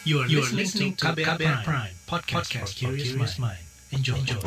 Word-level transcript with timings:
You 0.00 0.24
are, 0.24 0.28
you 0.32 0.40
are 0.40 0.48
listening 0.56 0.96
to 0.96 1.12
KBR, 1.12 1.36
KBR 1.36 1.60
Prime, 1.60 1.92
Prime 1.92 1.92
podcast, 2.08 2.48
podcast 2.48 2.72
for 2.72 2.96
curious 2.96 3.36
mind. 3.36 3.60
Enjoy. 3.92 4.16
Enjoy. 4.16 4.40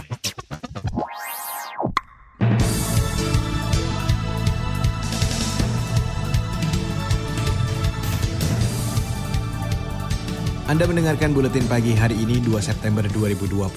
Anda 10.66 10.90
mendengarkan 10.90 11.38
buletin 11.38 11.70
pagi 11.70 11.94
hari 11.94 12.18
ini 12.18 12.42
2 12.42 12.58
September 12.58 13.06
2021 13.06 13.70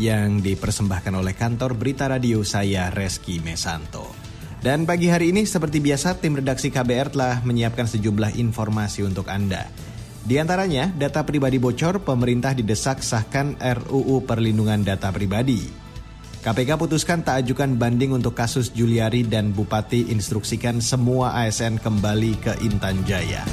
yang 0.00 0.40
dipersembahkan 0.40 1.20
oleh 1.20 1.36
kantor 1.36 1.76
Berita 1.76 2.08
Radio 2.08 2.40
saya 2.48 2.88
Reski 2.88 3.44
Mesanto. 3.44 4.08
Dan 4.56 4.88
pagi 4.88 5.12
hari 5.12 5.36
ini 5.36 5.44
seperti 5.44 5.84
biasa 5.84 6.16
tim 6.16 6.40
redaksi 6.40 6.72
KBR 6.72 7.12
telah 7.12 7.44
menyiapkan 7.44 7.84
sejumlah 7.84 8.40
informasi 8.40 9.04
untuk 9.04 9.28
Anda. 9.28 9.68
Di 10.24 10.40
antaranya, 10.40 10.88
data 10.88 11.20
pribadi 11.20 11.60
bocor, 11.60 12.00
pemerintah 12.00 12.56
didesak 12.56 13.04
sahkan 13.04 13.60
RUU 13.60 14.24
Perlindungan 14.24 14.80
Data 14.80 15.12
Pribadi. 15.12 15.68
KPK 16.40 16.80
putuskan 16.80 17.20
tak 17.20 17.44
ajukan 17.44 17.76
banding 17.76 18.16
untuk 18.16 18.32
kasus 18.32 18.72
Juliari 18.72 19.28
dan 19.28 19.52
Bupati 19.52 20.08
instruksikan 20.08 20.80
semua 20.80 21.36
ASN 21.44 21.76
kembali 21.76 22.40
ke 22.40 22.52
Intan 22.64 23.04
Jaya. 23.04 23.44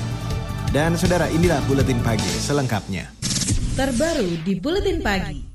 Dan 0.71 0.95
saudara, 0.95 1.27
inilah 1.27 1.59
Buletin 1.67 1.99
Pagi 1.99 2.31
selengkapnya. 2.39 3.12
Terbaru 3.76 4.40
di 4.40 4.55
Buletin 4.55 5.03
Pagi. 5.03 5.51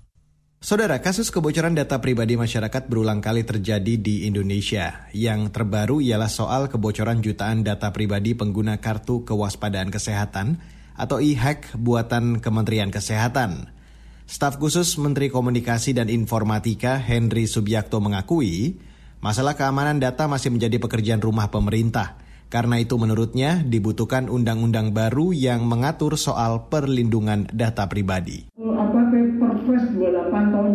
Saudara, 0.60 1.00
kasus 1.00 1.32
kebocoran 1.32 1.72
data 1.72 1.96
pribadi 1.96 2.36
masyarakat 2.36 2.92
berulang 2.92 3.24
kali 3.24 3.40
terjadi 3.40 3.96
di 3.96 4.28
Indonesia. 4.28 5.08
Yang 5.16 5.48
terbaru 5.48 6.04
ialah 6.04 6.28
soal 6.28 6.68
kebocoran 6.68 7.24
jutaan 7.24 7.64
data 7.64 7.88
pribadi 7.88 8.36
pengguna 8.36 8.76
kartu 8.84 9.24
kewaspadaan 9.24 9.88
kesehatan 9.88 10.75
atau 10.96 11.20
e-hack 11.20 11.76
buatan 11.76 12.40
Kementerian 12.40 12.90
Kesehatan. 12.90 13.70
Staf 14.26 14.58
khusus 14.58 14.98
Menteri 14.98 15.30
Komunikasi 15.30 15.94
dan 15.94 16.10
Informatika 16.10 16.98
Henry 16.98 17.46
Subiakto 17.46 18.02
mengakui, 18.02 18.74
masalah 19.22 19.54
keamanan 19.54 20.02
data 20.02 20.26
masih 20.26 20.50
menjadi 20.50 20.82
pekerjaan 20.82 21.22
rumah 21.22 21.46
pemerintah. 21.46 22.18
Karena 22.50 22.78
itu 22.78 22.98
menurutnya 22.98 23.62
dibutuhkan 23.62 24.26
undang-undang 24.26 24.90
baru 24.90 25.30
yang 25.30 25.66
mengatur 25.66 26.18
soal 26.18 26.66
perlindungan 26.66 27.46
data 27.54 27.86
pribadi. 27.86 28.50
Apa 28.58 29.00
Perpres 29.36 29.94
28 29.94 30.54
tahun 30.54 30.72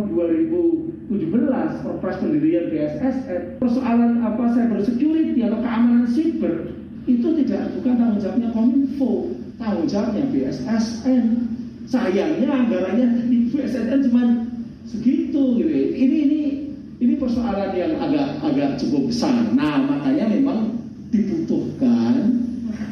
2017, 1.12 1.84
Perpres 1.84 2.18
pendirian 2.20 2.66
BSSN, 2.72 3.42
persoalan 3.64 4.20
apa 4.20 4.44
cyber 4.52 4.80
security 4.84 5.40
atau 5.44 5.60
keamanan 5.64 6.08
siber 6.12 6.76
itu 7.10 7.28
tidak 7.44 7.72
bukan 7.80 7.94
tanggung 7.98 8.20
jawabnya 8.20 8.50
Kominfo, 8.54 9.32
tanggung 9.62 9.86
jawabnya 9.86 10.26
BSSN. 10.34 11.26
Sayangnya 11.86 12.50
anggarannya 12.50 13.30
di 13.30 13.54
BSSN 13.54 14.10
cuma 14.10 14.24
segitu 14.90 15.62
gitu. 15.62 15.70
Ini 15.70 16.18
ini 16.26 16.42
ini 17.02 17.14
persoalan 17.18 17.74
yang 17.78 17.94
agak 18.02 18.42
agak 18.42 18.70
cukup 18.82 19.10
besar. 19.14 19.34
Nah, 19.54 19.78
makanya 19.86 20.26
memang 20.34 20.74
dibutuhkan 21.14 22.42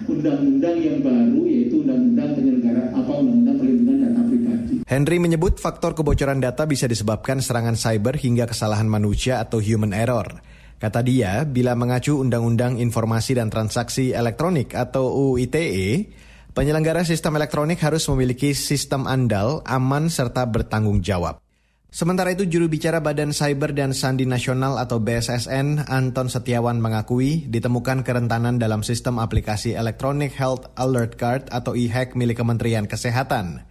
undang-undang 0.09 0.77
yang 0.81 0.97
baru 1.05 1.41
yaitu 1.45 1.85
undang-undang 1.85 2.33
penyelenggara 2.33 2.83
apa 2.97 3.11
undang-undang 3.13 3.57
perlindungan 3.61 3.97
data 4.09 4.21
pribadi. 4.25 4.75
Henry 4.89 5.17
menyebut 5.21 5.61
faktor 5.61 5.93
kebocoran 5.93 6.41
data 6.41 6.65
bisa 6.65 6.89
disebabkan 6.89 7.39
serangan 7.39 7.77
cyber 7.77 8.17
hingga 8.17 8.49
kesalahan 8.49 8.89
manusia 8.89 9.37
atau 9.37 9.61
human 9.61 9.93
error. 9.93 10.41
Kata 10.79 11.03
dia, 11.03 11.43
bila 11.43 11.75
mengacu 11.75 12.15
Undang-Undang 12.23 12.79
Informasi 12.79 13.35
dan 13.35 13.51
Transaksi 13.51 14.15
Elektronik 14.15 14.71
atau 14.71 15.35
UITE, 15.35 16.07
penyelenggara 16.59 17.07
sistem 17.07 17.39
elektronik 17.39 17.79
harus 17.79 18.03
memiliki 18.11 18.52
sistem 18.52 19.07
andal, 19.07 19.63
aman, 19.63 20.11
serta 20.11 20.43
bertanggung 20.43 20.99
jawab. 20.99 21.39
Sementara 21.88 22.35
itu 22.35 22.43
juru 22.52 22.67
bicara 22.67 22.99
Badan 22.99 23.31
Cyber 23.31 23.71
dan 23.71 23.95
Sandi 23.95 24.27
Nasional 24.27 24.75
atau 24.75 24.99
BSSN, 24.99 25.87
Anton 25.87 26.27
Setiawan 26.27 26.83
mengakui 26.83 27.47
ditemukan 27.47 28.03
kerentanan 28.03 28.59
dalam 28.59 28.83
sistem 28.83 29.23
aplikasi 29.23 29.71
Electronic 29.71 30.36
Health 30.36 30.67
Alert 30.75 31.15
Card 31.15 31.47
atau 31.47 31.80
e-hack 31.80 32.20
milik 32.20 32.43
Kementerian 32.43 32.91
Kesehatan. 32.91 33.64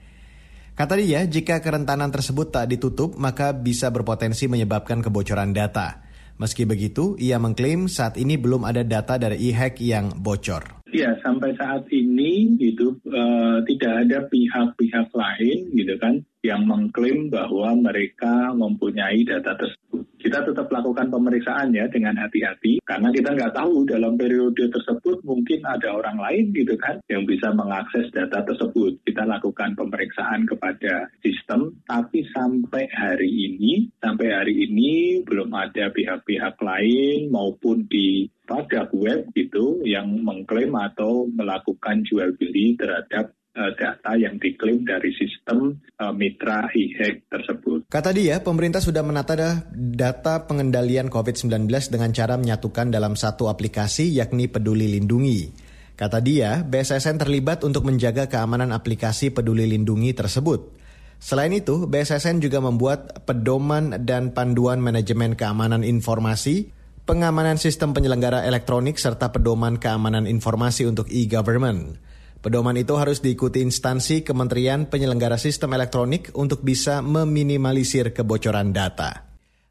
Kata 0.73 0.97
dia, 0.97 1.29
jika 1.29 1.61
kerentanan 1.61 2.09
tersebut 2.09 2.57
tak 2.57 2.73
ditutup, 2.73 3.21
maka 3.21 3.53
bisa 3.53 3.93
berpotensi 3.93 4.49
menyebabkan 4.49 5.05
kebocoran 5.05 5.53
data. 5.53 6.09
Meski 6.41 6.65
begitu, 6.65 7.21
ia 7.21 7.37
mengklaim 7.37 7.85
saat 7.85 8.17
ini 8.17 8.41
belum 8.41 8.65
ada 8.65 8.81
data 8.81 9.21
dari 9.21 9.53
e-hack 9.53 9.77
yang 9.85 10.09
bocor. 10.17 10.78
Ya, 10.89 11.13
sampai 11.21 11.53
saat 11.53 11.85
ini 11.93 12.57
gitu 12.57 12.97
uh, 13.13 13.61
tidak 13.69 14.09
ada 14.09 14.19
pihak-pihak 14.29 15.13
lain 15.13 15.59
gitu 15.77 15.95
kan 16.01 16.25
yang 16.41 16.65
mengklaim 16.65 17.29
bahwa 17.29 17.77
mereka 17.77 18.57
mempunyai 18.57 19.21
data 19.27 19.53
tersebut 19.59 19.88
kita 20.19 20.43
tetap 20.43 20.67
lakukan 20.69 21.09
pemeriksaan 21.09 21.71
ya 21.71 21.87
dengan 21.87 22.19
hati-hati 22.19 22.83
karena 22.83 23.09
kita 23.15 23.35
nggak 23.39 23.55
tahu 23.55 23.87
dalam 23.87 24.19
periode 24.19 24.67
tersebut 24.69 25.23
mungkin 25.23 25.63
ada 25.63 25.95
orang 25.95 26.19
lain 26.19 26.51
gitu 26.53 26.75
kan 26.75 26.99
yang 27.07 27.23
bisa 27.25 27.55
mengakses 27.55 28.11
data 28.11 28.43
tersebut. 28.43 28.99
Kita 29.07 29.25
lakukan 29.25 29.79
pemeriksaan 29.79 30.45
kepada 30.45 31.07
sistem, 31.23 31.79
tapi 31.87 32.27
sampai 32.35 32.91
hari 32.91 33.31
ini, 33.31 33.87
sampai 34.03 34.29
hari 34.35 34.55
ini 34.67 35.23
belum 35.23 35.55
ada 35.55 35.95
pihak-pihak 35.95 36.59
lain 36.59 37.31
maupun 37.31 37.87
di 37.87 38.27
pada 38.49 38.89
web 38.97 39.29
gitu 39.37 39.85
yang 39.85 40.09
mengklaim 40.25 40.73
atau 40.73 41.29
melakukan 41.29 42.01
jual 42.09 42.33
beli 42.41 42.81
terhadap 42.81 43.37
data 43.75 44.15
yang 44.15 44.39
diklaim 44.39 44.87
dari 44.87 45.11
sistem 45.19 45.75
uh, 45.99 46.15
mitra 46.15 46.71
e-hack 46.71 47.27
tersebut. 47.27 47.91
Kata 47.91 48.15
dia, 48.15 48.39
pemerintah 48.41 48.79
sudah 48.79 49.03
menata 49.03 49.35
data 49.75 50.47
pengendalian 50.47 51.11
COVID-19 51.11 51.67
dengan 51.91 52.11
cara 52.15 52.39
menyatukan 52.39 52.93
dalam 52.93 53.19
satu 53.19 53.51
aplikasi 53.51 54.15
yakni 54.15 54.47
Peduli 54.47 54.87
Lindungi. 54.87 55.51
Kata 55.99 56.23
dia, 56.23 56.63
BSSN 56.63 57.19
terlibat 57.19 57.67
untuk 57.67 57.83
menjaga 57.83 58.31
keamanan 58.31 58.71
aplikasi 58.71 59.35
Peduli 59.35 59.67
Lindungi 59.67 60.15
tersebut. 60.15 60.79
Selain 61.19 61.51
itu, 61.51 61.91
BSSN 61.91 62.39
juga 62.39 62.63
membuat 62.63 63.27
pedoman 63.27 64.07
dan 64.07 64.31
panduan 64.31 64.79
manajemen 64.79 65.35
keamanan 65.35 65.83
informasi, 65.83 66.71
pengamanan 67.03 67.59
sistem 67.59 67.91
penyelenggara 67.91 68.47
elektronik, 68.47 68.95
serta 68.95 69.35
pedoman 69.35 69.83
keamanan 69.83 70.31
informasi 70.31 70.87
untuk 70.87 71.11
e-government. 71.11 71.99
Pedoman 72.39 72.79
itu 72.79 72.95
harus 72.95 73.19
diikuti 73.19 73.59
instansi 73.67 74.23
Kementerian 74.23 74.87
Penyelenggara 74.87 75.35
Sistem 75.35 75.75
Elektronik 75.75 76.31
untuk 76.39 76.63
bisa 76.63 77.03
meminimalisir 77.03 78.15
kebocoran 78.15 78.71
data. 78.71 79.27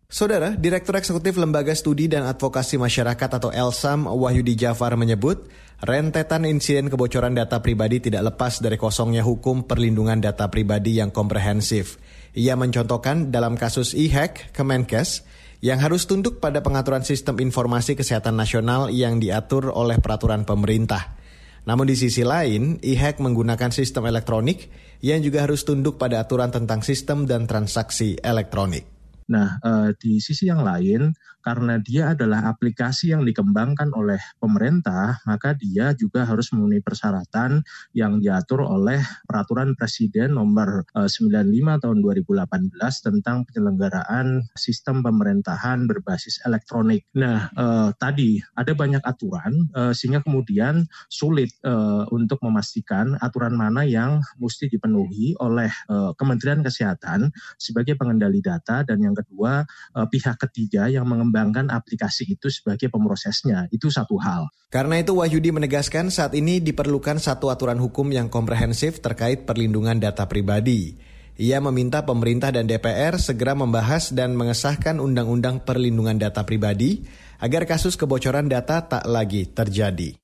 Saudara, 0.08 0.56
Direktur 0.56 0.96
Eksekutif 1.00 1.36
Lembaga 1.36 1.72
Studi 1.76 2.08
dan 2.08 2.28
Advokasi 2.28 2.80
Masyarakat 2.80 3.30
atau 3.40 3.52
ELSAM 3.52 4.08
Wahyudi 4.08 4.56
Jafar 4.56 4.96
menyebut, 4.96 5.48
rentetan 5.84 6.48
insiden 6.48 6.88
kebocoran 6.92 7.36
data 7.36 7.60
pribadi 7.60 8.04
tidak 8.04 8.36
lepas 8.36 8.64
dari 8.64 8.80
kosongnya 8.80 9.24
hukum 9.24 9.68
perlindungan 9.68 10.20
data 10.24 10.48
pribadi 10.48 11.00
yang 11.00 11.12
komprehensif. 11.12 12.00
Ia 12.36 12.56
mencontohkan 12.56 13.36
dalam 13.36 13.60
kasus 13.60 13.96
e-hack 13.96 14.56
Kemenkes 14.56 15.28
yang 15.60 15.80
harus 15.84 16.08
tunduk 16.08 16.40
pada 16.44 16.64
pengaturan 16.64 17.04
sistem 17.04 17.40
informasi 17.44 17.96
kesehatan 18.00 18.36
nasional 18.36 18.88
yang 18.88 19.20
diatur 19.20 19.72
oleh 19.76 20.00
peraturan 20.00 20.48
pemerintah. 20.48 21.27
Namun 21.68 21.84
di 21.84 22.00
sisi 22.00 22.24
lain, 22.24 22.80
e-hack 22.80 23.20
menggunakan 23.20 23.76
sistem 23.76 24.08
elektronik 24.08 24.72
yang 25.04 25.20
juga 25.20 25.44
harus 25.44 25.68
tunduk 25.68 26.00
pada 26.00 26.24
aturan 26.24 26.48
tentang 26.48 26.80
sistem 26.80 27.28
dan 27.28 27.44
transaksi 27.44 28.16
elektronik. 28.24 28.97
Nah, 29.28 29.60
eh, 29.60 29.90
di 30.00 30.24
sisi 30.24 30.48
yang 30.48 30.64
lain, 30.64 31.12
karena 31.48 31.80
dia 31.80 32.12
adalah 32.12 32.52
aplikasi 32.52 33.16
yang 33.16 33.24
dikembangkan 33.24 33.96
oleh 33.96 34.20
pemerintah, 34.40 35.20
maka 35.24 35.56
dia 35.56 35.96
juga 35.96 36.28
harus 36.28 36.52
memenuhi 36.52 36.84
persyaratan 36.84 37.64
yang 37.96 38.20
diatur 38.20 38.64
oleh 38.68 39.00
Peraturan 39.24 39.72
Presiden 39.80 40.36
Nomor 40.36 40.84
95 40.96 41.08
eh, 41.12 41.80
Tahun 41.80 41.98
2018 42.04 42.76
tentang 43.00 43.48
penyelenggaraan 43.48 44.44
sistem 44.60 45.00
pemerintahan 45.00 45.88
berbasis 45.88 46.44
elektronik. 46.44 47.08
Nah, 47.16 47.48
eh, 47.56 47.90
tadi 47.96 48.44
ada 48.60 48.76
banyak 48.76 49.04
aturan 49.08 49.72
eh, 49.72 49.96
sehingga 49.96 50.20
kemudian 50.28 50.84
sulit 51.08 51.56
eh, 51.64 52.04
untuk 52.12 52.44
memastikan 52.44 53.16
aturan 53.24 53.56
mana 53.56 53.88
yang 53.88 54.20
mesti 54.36 54.68
dipenuhi 54.68 55.40
oleh 55.40 55.72
eh, 55.72 56.12
Kementerian 56.20 56.60
Kesehatan 56.60 57.32
sebagai 57.56 57.96
pengendali 57.96 58.44
data 58.44 58.84
dan 58.84 59.00
yang 59.00 59.16
kedua 59.18 59.66
uh, 59.98 60.06
pihak 60.06 60.38
ketiga 60.38 60.86
yang 60.86 61.10
mengembangkan 61.10 61.74
aplikasi 61.74 62.30
itu 62.30 62.54
sebagai 62.54 62.94
pemrosesnya. 62.94 63.66
Itu 63.74 63.90
satu 63.90 64.22
hal. 64.22 64.54
Karena 64.70 65.02
itu 65.02 65.18
Wahyudi 65.18 65.50
menegaskan 65.50 66.14
saat 66.14 66.38
ini 66.38 66.62
diperlukan 66.62 67.18
satu 67.18 67.50
aturan 67.50 67.82
hukum 67.82 68.14
yang 68.14 68.30
komprehensif 68.30 69.02
terkait 69.02 69.50
perlindungan 69.50 69.98
data 69.98 70.30
pribadi. 70.30 71.00
Ia 71.38 71.62
meminta 71.62 72.02
pemerintah 72.02 72.50
dan 72.50 72.66
DPR 72.66 73.22
segera 73.22 73.54
membahas 73.54 74.10
dan 74.10 74.34
mengesahkan 74.34 74.98
undang-undang 74.98 75.62
perlindungan 75.62 76.18
data 76.18 76.42
pribadi 76.42 77.06
agar 77.38 77.70
kasus 77.70 77.94
kebocoran 77.94 78.50
data 78.50 78.82
tak 78.90 79.06
lagi 79.06 79.46
terjadi. 79.46 80.18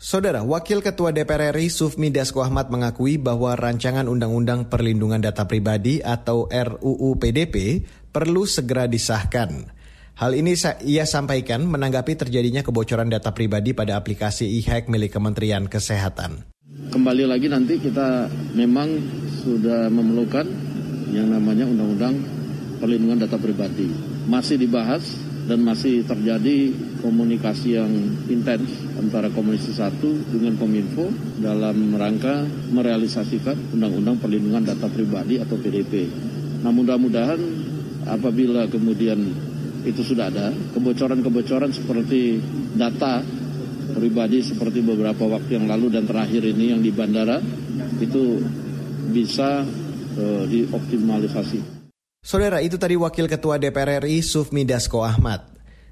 Saudara, 0.00 0.40
Wakil 0.40 0.80
Ketua 0.80 1.12
DPR 1.12 1.52
RI 1.52 1.68
Sufmi 1.68 2.08
Dasko 2.08 2.40
Ahmad 2.40 2.72
mengakui 2.72 3.20
bahwa 3.20 3.52
rancangan 3.52 4.08
Undang-Undang 4.08 4.72
Perlindungan 4.72 5.20
Data 5.20 5.44
Pribadi 5.44 6.00
atau 6.00 6.48
RUU 6.48 7.20
PDP 7.20 7.84
perlu 8.10 8.44
segera 8.46 8.90
disahkan. 8.90 9.70
Hal 10.20 10.36
ini 10.36 10.52
ia 10.84 11.08
sampaikan 11.08 11.64
menanggapi 11.64 12.12
terjadinya 12.12 12.60
kebocoran 12.60 13.08
data 13.08 13.32
pribadi 13.32 13.72
pada 13.72 13.96
aplikasi 13.96 14.44
e-hack 14.60 14.92
milik 14.92 15.16
Kementerian 15.16 15.64
Kesehatan. 15.64 16.44
Kembali 16.92 17.24
lagi 17.24 17.48
nanti 17.48 17.80
kita 17.80 18.28
memang 18.52 19.00
sudah 19.40 19.88
memerlukan 19.88 20.44
yang 21.08 21.32
namanya 21.32 21.64
Undang-Undang 21.64 22.14
Perlindungan 22.84 23.24
Data 23.24 23.40
Pribadi. 23.40 23.88
Masih 24.28 24.60
dibahas 24.60 25.02
dan 25.48 25.64
masih 25.64 26.04
terjadi 26.04 26.70
komunikasi 27.00 27.80
yang 27.80 27.90
intens 28.28 28.70
antara 29.00 29.32
Komisi 29.32 29.72
1 29.72 29.98
dengan 30.30 30.54
Kominfo 30.60 31.08
dalam 31.40 31.96
rangka 31.96 32.44
merealisasikan 32.76 33.72
Undang-Undang 33.72 34.20
Perlindungan 34.20 34.68
Data 34.68 34.86
Pribadi 34.92 35.40
atau 35.40 35.56
PDP. 35.56 36.06
Nah 36.60 36.70
mudah-mudahan 36.70 37.40
apabila 38.06 38.68
kemudian 38.70 39.18
itu 39.84 40.00
sudah 40.04 40.28
ada 40.28 40.52
kebocoran-kebocoran 40.76 41.72
seperti 41.72 42.40
data 42.76 43.24
pribadi 43.90 44.44
seperti 44.44 44.84
beberapa 44.84 45.26
waktu 45.26 45.60
yang 45.60 45.66
lalu 45.66 45.90
dan 45.90 46.06
terakhir 46.06 46.46
ini 46.46 46.76
yang 46.76 46.80
di 46.84 46.92
bandara 46.94 47.42
itu 47.98 48.38
bisa 49.10 49.66
uh, 50.16 50.44
dioptimalisasi. 50.46 51.82
Saudara, 52.20 52.60
itu 52.60 52.76
tadi 52.76 53.00
Wakil 53.00 53.26
Ketua 53.26 53.56
DPR 53.56 54.04
RI 54.04 54.20
Sufmi 54.20 54.68
Dasko 54.68 55.00
Ahmad. 55.00 55.49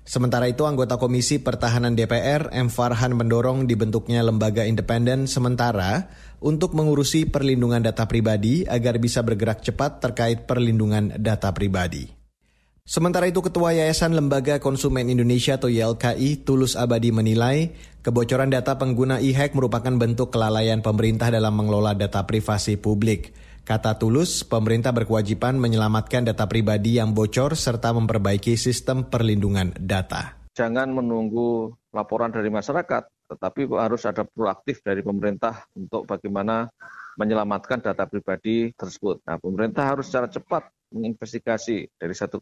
Sementara 0.08 0.48
itu, 0.48 0.64
anggota 0.64 0.96
Komisi 0.96 1.36
Pertahanan 1.36 1.92
DPR, 1.92 2.48
M. 2.56 2.72
Farhan 2.72 3.12
mendorong 3.12 3.68
dibentuknya 3.68 4.24
lembaga 4.24 4.64
independen 4.64 5.28
sementara 5.28 6.08
untuk 6.40 6.72
mengurusi 6.72 7.28
perlindungan 7.28 7.84
data 7.84 8.08
pribadi 8.08 8.64
agar 8.64 8.96
bisa 8.96 9.20
bergerak 9.20 9.60
cepat 9.60 10.00
terkait 10.00 10.48
perlindungan 10.48 11.12
data 11.20 11.52
pribadi. 11.52 12.08
Sementara 12.88 13.28
itu, 13.28 13.44
Ketua 13.44 13.76
Yayasan 13.76 14.16
Lembaga 14.16 14.56
Konsumen 14.64 15.12
Indonesia 15.12 15.60
atau 15.60 15.68
YLKI, 15.68 16.40
Tulus 16.40 16.72
Abadi 16.72 17.12
menilai 17.12 17.76
kebocoran 18.00 18.48
data 18.48 18.80
pengguna 18.80 19.20
e-hack 19.20 19.52
merupakan 19.52 19.92
bentuk 19.92 20.32
kelalaian 20.32 20.80
pemerintah 20.80 21.28
dalam 21.28 21.52
mengelola 21.52 21.92
data 21.92 22.24
privasi 22.24 22.80
publik. 22.80 23.36
Kata 23.68 24.00
Tulus, 24.00 24.48
pemerintah 24.48 24.96
berkewajiban 24.96 25.60
menyelamatkan 25.60 26.24
data 26.24 26.48
pribadi 26.48 26.96
yang 26.96 27.12
bocor 27.12 27.52
serta 27.52 27.92
memperbaiki 27.92 28.56
sistem 28.56 29.04
perlindungan 29.04 29.76
data. 29.76 30.40
Jangan 30.56 30.88
menunggu 30.88 31.76
laporan 31.92 32.32
dari 32.32 32.48
masyarakat, 32.48 33.28
tetapi 33.28 33.68
harus 33.76 34.08
ada 34.08 34.24
proaktif 34.24 34.80
dari 34.80 35.04
pemerintah 35.04 35.68
untuk 35.76 36.08
bagaimana 36.08 36.72
menyelamatkan 37.20 37.84
data 37.84 38.08
pribadi 38.08 38.72
tersebut. 38.72 39.20
Nah, 39.28 39.36
pemerintah 39.36 39.84
harus 39.84 40.08
secara 40.08 40.32
cepat 40.32 40.72
menginvestigasi 40.88 41.92
dari 42.00 42.14
1,3 42.16 42.40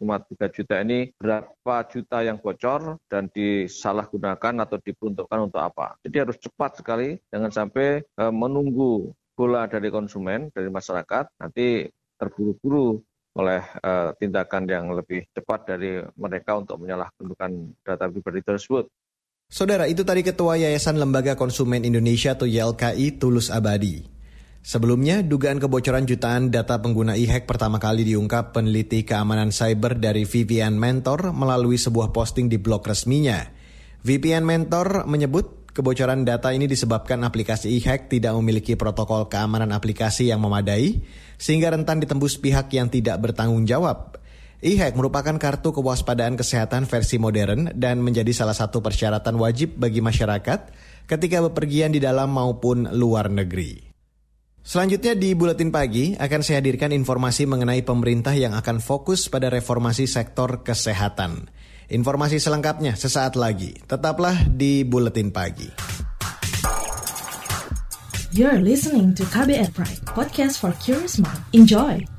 juta 0.55 0.78
ini 0.78 1.11
berapa 1.19 1.76
juta 1.90 2.23
yang 2.23 2.38
bocor 2.38 3.02
dan 3.11 3.26
disalahgunakan 3.34 4.62
atau 4.62 4.78
diperuntukkan 4.78 5.50
untuk 5.50 5.58
apa. 5.58 5.99
Jadi 6.06 6.17
harus 6.23 6.38
cepat 6.38 6.78
sekali, 6.78 7.19
jangan 7.34 7.50
sampai 7.50 8.06
e, 8.06 8.25
menunggu 8.31 9.11
bola 9.36 9.68
dari 9.68 9.92
konsumen, 9.92 10.48
dari 10.48 10.72
masyarakat, 10.72 11.36
nanti 11.36 11.84
terburu-buru 12.16 12.96
oleh 13.36 13.60
uh, 13.84 14.16
tindakan 14.16 14.64
yang 14.64 14.88
lebih 14.96 15.28
cepat 15.36 15.76
dari 15.76 16.00
mereka 16.16 16.56
untuk 16.56 16.80
menyalahgunakan 16.80 17.52
data 17.84 18.08
pribadi 18.08 18.40
tersebut. 18.40 18.88
Saudara, 19.46 19.86
itu 19.86 20.02
tadi 20.02 20.26
Ketua 20.26 20.58
Yayasan 20.58 20.98
Lembaga 20.98 21.38
Konsumen 21.38 21.84
Indonesia 21.86 22.34
atau 22.34 22.48
YLKI 22.48 23.20
Tulus 23.20 23.52
Abadi. 23.52 24.02
Sebelumnya, 24.66 25.22
dugaan 25.22 25.62
kebocoran 25.62 26.02
jutaan 26.02 26.50
data 26.50 26.82
pengguna 26.82 27.14
e-hack 27.14 27.46
pertama 27.46 27.78
kali 27.78 28.02
diungkap 28.02 28.50
peneliti 28.50 29.06
keamanan 29.06 29.54
cyber 29.54 29.94
dari 29.94 30.26
VPN 30.26 30.74
Mentor 30.74 31.30
melalui 31.30 31.78
sebuah 31.78 32.10
posting 32.10 32.50
di 32.50 32.58
blog 32.58 32.82
resminya. 32.82 33.46
VPN 34.02 34.42
Mentor 34.42 35.06
menyebut 35.06 35.55
Kebocoran 35.76 36.25
data 36.25 36.56
ini 36.56 36.64
disebabkan 36.64 37.20
aplikasi 37.20 37.69
e-hack 37.76 38.08
tidak 38.08 38.32
memiliki 38.40 38.81
protokol 38.81 39.28
keamanan 39.28 39.76
aplikasi 39.76 40.32
yang 40.32 40.40
memadai, 40.40 41.05
sehingga 41.37 41.69
rentan 41.69 42.00
ditembus 42.00 42.40
pihak 42.40 42.73
yang 42.73 42.88
tidak 42.88 43.20
bertanggung 43.20 43.69
jawab. 43.69 44.17
E-hack 44.64 44.96
merupakan 44.96 45.37
kartu 45.37 45.76
kewaspadaan 45.76 46.40
kesehatan 46.40 46.88
versi 46.88 47.20
modern 47.20 47.76
dan 47.76 48.00
menjadi 48.00 48.32
salah 48.32 48.56
satu 48.56 48.81
persyaratan 48.81 49.37
wajib 49.37 49.76
bagi 49.76 50.00
masyarakat 50.00 50.73
ketika 51.05 51.44
bepergian 51.44 51.93
di 51.93 52.00
dalam 52.00 52.32
maupun 52.32 52.88
luar 52.96 53.28
negeri. 53.28 53.93
Selanjutnya 54.64 55.12
di 55.12 55.37
Buletin 55.37 55.69
Pagi 55.69 56.17
akan 56.17 56.40
saya 56.40 56.64
hadirkan 56.64 56.96
informasi 56.96 57.44
mengenai 57.44 57.84
pemerintah 57.84 58.32
yang 58.32 58.56
akan 58.56 58.81
fokus 58.81 59.28
pada 59.28 59.52
reformasi 59.52 60.08
sektor 60.08 60.64
kesehatan. 60.64 61.52
Informasi 61.86 62.42
selengkapnya 62.42 62.98
sesaat 62.98 63.38
lagi. 63.38 63.78
Tetaplah 63.86 64.50
di 64.50 64.82
Buletin 64.82 65.30
Pagi. 65.30 65.70
You're 68.36 68.60
listening 68.60 69.14
to 69.16 69.24
KBR 69.24 69.72
Pride, 69.72 70.02
podcast 70.12 70.60
for 70.60 70.74
curious 70.82 71.16
mind. 71.16 71.40
Enjoy! 71.56 72.15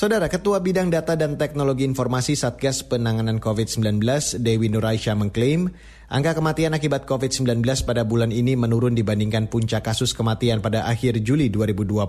Saudara 0.00 0.32
Ketua 0.32 0.64
Bidang 0.64 0.88
Data 0.88 1.12
dan 1.12 1.36
Teknologi 1.36 1.84
Informasi 1.84 2.32
Satgas 2.32 2.80
Penanganan 2.88 3.36
COVID-19 3.36 4.00
Dewi 4.40 4.72
Nuraisya 4.72 5.12
mengklaim 5.12 5.76
angka 6.08 6.40
kematian 6.40 6.72
akibat 6.72 7.04
COVID-19 7.04 7.60
pada 7.84 8.08
bulan 8.08 8.32
ini 8.32 8.56
menurun 8.56 8.96
dibandingkan 8.96 9.52
puncak 9.52 9.84
kasus 9.84 10.16
kematian 10.16 10.64
pada 10.64 10.88
akhir 10.88 11.20
Juli 11.20 11.52
2021. 11.52 12.00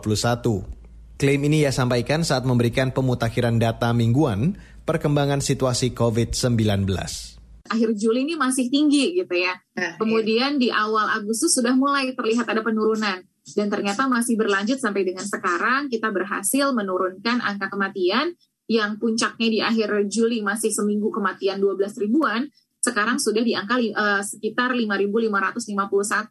Klaim 1.19 1.41
ini 1.43 1.67
ia 1.67 1.75
sampaikan 1.75 2.23
saat 2.23 2.47
memberikan 2.47 2.95
pemutakhiran 2.95 3.59
data 3.59 3.91
mingguan 3.91 4.55
perkembangan 4.87 5.43
situasi 5.43 5.91
COVID-19 5.91 6.87
akhir 7.71 7.95
Juli 7.95 8.27
ini 8.27 8.35
masih 8.35 8.67
tinggi 8.67 9.15
gitu 9.15 9.31
ya. 9.31 9.55
Nah, 9.79 9.95
Kemudian 9.95 10.59
iya. 10.59 10.59
di 10.59 10.67
awal 10.75 11.07
Agustus 11.07 11.55
sudah 11.55 11.71
mulai 11.71 12.11
terlihat 12.11 12.43
ada 12.43 12.59
penurunan 12.59 13.23
dan 13.57 13.67
ternyata 13.73 14.05
masih 14.05 14.37
berlanjut 14.37 14.77
sampai 14.77 15.01
dengan 15.01 15.25
sekarang 15.25 15.89
kita 15.89 16.13
berhasil 16.13 16.69
menurunkan 16.71 17.41
angka 17.41 17.73
kematian 17.73 18.37
yang 18.69 18.95
puncaknya 19.01 19.47
di 19.49 19.59
akhir 19.59 19.89
Juli 20.07 20.39
masih 20.45 20.71
seminggu 20.71 21.09
kematian 21.09 21.59
12 21.59 22.03
ribuan 22.07 22.47
sekarang 22.81 23.21
sudah 23.21 23.45
di 23.45 23.53
angka 23.53 23.77
uh, 23.77 24.25
sekitar 24.25 24.73
5.551 24.73 25.69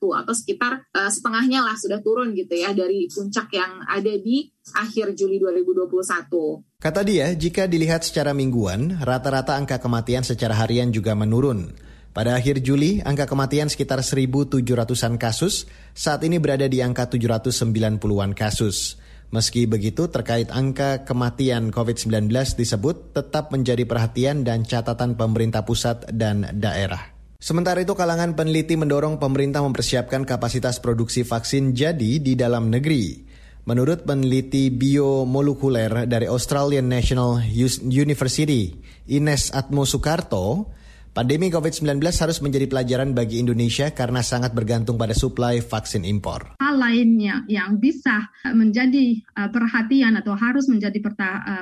atau 0.03 0.35
sekitar 0.35 0.83
uh, 0.91 1.07
setengahnya 1.07 1.63
lah 1.63 1.79
sudah 1.79 2.03
turun 2.03 2.35
gitu 2.35 2.59
ya 2.59 2.75
dari 2.75 3.07
puncak 3.07 3.55
yang 3.55 3.87
ada 3.87 4.11
di 4.19 4.51
akhir 4.75 5.15
Juli 5.15 5.39
2021. 5.39 6.83
Kata 6.83 7.01
dia, 7.07 7.31
jika 7.39 7.71
dilihat 7.71 8.03
secara 8.03 8.35
mingguan, 8.35 8.99
rata-rata 8.99 9.55
angka 9.55 9.79
kematian 9.79 10.27
secara 10.27 10.59
harian 10.59 10.91
juga 10.91 11.15
menurun. 11.15 11.71
Pada 12.11 12.35
akhir 12.35 12.67
Juli, 12.67 12.99
angka 13.07 13.31
kematian 13.31 13.71
sekitar 13.71 14.03
1.700-an 14.03 15.15
kasus, 15.15 15.71
saat 15.95 16.27
ini 16.27 16.43
berada 16.43 16.67
di 16.67 16.83
angka 16.83 17.07
790-an 17.07 18.35
kasus. 18.35 18.99
Meski 19.31 19.71
begitu, 19.71 20.11
terkait 20.11 20.51
angka 20.51 21.07
kematian 21.07 21.71
COVID-19 21.71 22.35
disebut 22.59 23.15
tetap 23.15 23.55
menjadi 23.55 23.87
perhatian 23.87 24.43
dan 24.43 24.67
catatan 24.67 25.15
pemerintah 25.15 25.63
pusat 25.63 26.03
dan 26.11 26.51
daerah. 26.59 27.15
Sementara 27.39 27.79
itu, 27.79 27.95
kalangan 27.95 28.35
peneliti 28.35 28.75
mendorong 28.75 29.23
pemerintah 29.23 29.63
mempersiapkan 29.63 30.27
kapasitas 30.27 30.83
produksi 30.83 31.23
vaksin 31.23 31.79
jadi 31.79 32.19
di 32.19 32.35
dalam 32.35 32.75
negeri. 32.75 33.23
Menurut 33.71 34.03
peneliti 34.03 34.75
biomolekuler 34.75 36.11
dari 36.11 36.27
Australian 36.27 36.91
National 36.91 37.39
University, 37.87 38.75
Ines 39.15 39.55
Atmo 39.55 39.87
Soekarto, 39.87 40.75
Pandemi 41.11 41.51
COVID-19 41.51 42.07
harus 42.07 42.39
menjadi 42.39 42.71
pelajaran 42.71 43.19
bagi 43.19 43.43
Indonesia 43.43 43.91
karena 43.91 44.23
sangat 44.23 44.55
bergantung 44.55 44.95
pada 44.95 45.11
suplai 45.11 45.59
vaksin 45.59 46.07
impor 46.07 46.55
hal 46.71 46.79
lainnya 46.79 47.43
yang 47.51 47.83
bisa 47.83 48.31
menjadi 48.55 49.19
perhatian 49.51 50.15
atau 50.15 50.39
harus 50.39 50.71
menjadi 50.71 51.03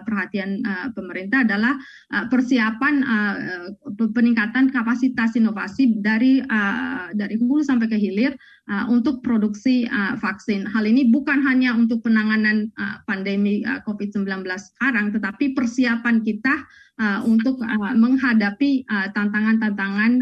perhatian 0.04 0.60
pemerintah 0.92 1.48
adalah 1.48 1.80
persiapan 2.28 3.00
peningkatan 3.96 4.68
kapasitas 4.68 5.32
inovasi 5.32 5.96
dari 6.04 6.44
dari 7.16 7.34
hulu 7.40 7.64
sampai 7.64 7.88
ke 7.88 7.96
hilir 7.96 8.36
untuk 8.92 9.24
produksi 9.24 9.88
vaksin. 10.20 10.68
Hal 10.68 10.84
ini 10.84 11.08
bukan 11.08 11.40
hanya 11.40 11.72
untuk 11.72 12.04
penanganan 12.04 12.68
pandemi 13.08 13.64
COVID-19 13.64 14.44
sekarang, 14.44 15.16
tetapi 15.16 15.56
persiapan 15.56 16.20
kita 16.20 16.68
untuk 17.24 17.64
menghadapi 17.96 18.84
tantangan-tantangan 19.16 20.12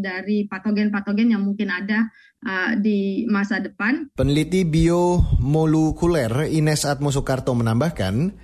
dari 0.00 0.48
patogen-patogen 0.48 1.36
yang 1.36 1.44
mungkin 1.44 1.68
ada 1.68 2.08
uh, 2.44 2.72
di 2.76 3.24
masa 3.28 3.60
depan. 3.60 4.12
Peneliti 4.16 4.64
biomolekuler 4.64 6.48
Ines 6.52 6.84
Atmo 6.88 7.12
Soekarto 7.12 7.52
menambahkan, 7.56 8.34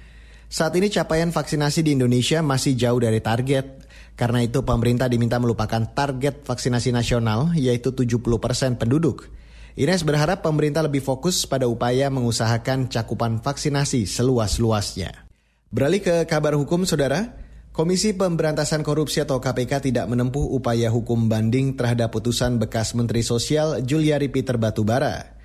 saat 0.46 0.72
ini 0.78 0.86
capaian 0.92 1.34
vaksinasi 1.34 1.82
di 1.82 1.98
Indonesia 1.98 2.38
masih 2.44 2.78
jauh 2.78 3.00
dari 3.02 3.18
target. 3.18 3.86
Karena 4.16 4.40
itu 4.40 4.64
pemerintah 4.64 5.12
diminta 5.12 5.36
melupakan 5.36 5.92
target 5.92 6.40
vaksinasi 6.48 6.88
nasional 6.88 7.52
yaitu 7.52 7.92
70% 7.92 8.80
penduduk. 8.80 9.28
Ines 9.76 10.08
berharap 10.08 10.40
pemerintah 10.40 10.80
lebih 10.80 11.04
fokus 11.04 11.44
pada 11.44 11.68
upaya 11.68 12.08
mengusahakan 12.08 12.88
cakupan 12.88 13.44
vaksinasi 13.44 14.08
seluas-luasnya. 14.08 15.28
Beralih 15.68 16.00
ke 16.00 16.16
kabar 16.24 16.56
hukum, 16.56 16.88
saudara. 16.88 17.45
Komisi 17.76 18.16
Pemberantasan 18.16 18.80
Korupsi 18.80 19.20
atau 19.20 19.36
KPK 19.36 19.92
tidak 19.92 20.08
menempuh 20.08 20.48
upaya 20.48 20.88
hukum 20.88 21.28
banding 21.28 21.76
terhadap 21.76 22.08
putusan 22.08 22.56
bekas 22.56 22.96
Menteri 22.96 23.20
Sosial 23.20 23.84
Juliari 23.84 24.32
Peter 24.32 24.56
Batubara. 24.56 25.36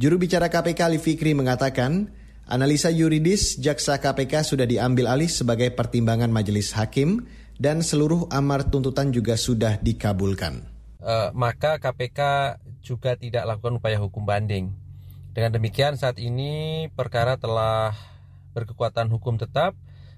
Juru 0.00 0.16
bicara 0.16 0.48
KPK 0.48 0.88
Ali 0.88 0.96
Fikri 0.96 1.36
mengatakan, 1.36 2.16
analisa 2.48 2.88
yuridis 2.88 3.60
jaksa 3.60 4.00
KPK 4.00 4.40
sudah 4.48 4.64
diambil 4.64 5.04
alih 5.04 5.28
sebagai 5.28 5.68
pertimbangan 5.68 6.32
majelis 6.32 6.72
hakim 6.72 7.28
dan 7.60 7.84
seluruh 7.84 8.24
amar 8.32 8.72
tuntutan 8.72 9.12
juga 9.12 9.36
sudah 9.36 9.76
dikabulkan. 9.76 10.64
Uh, 11.04 11.28
maka 11.36 11.76
KPK 11.76 12.20
juga 12.80 13.20
tidak 13.20 13.44
lakukan 13.44 13.76
upaya 13.76 14.00
hukum 14.00 14.24
banding. 14.24 14.72
Dengan 15.36 15.52
demikian 15.52 16.00
saat 16.00 16.16
ini 16.16 16.88
perkara 16.96 17.36
telah 17.36 17.92
berkekuatan 18.56 19.12
hukum 19.12 19.36
tetap 19.36 19.76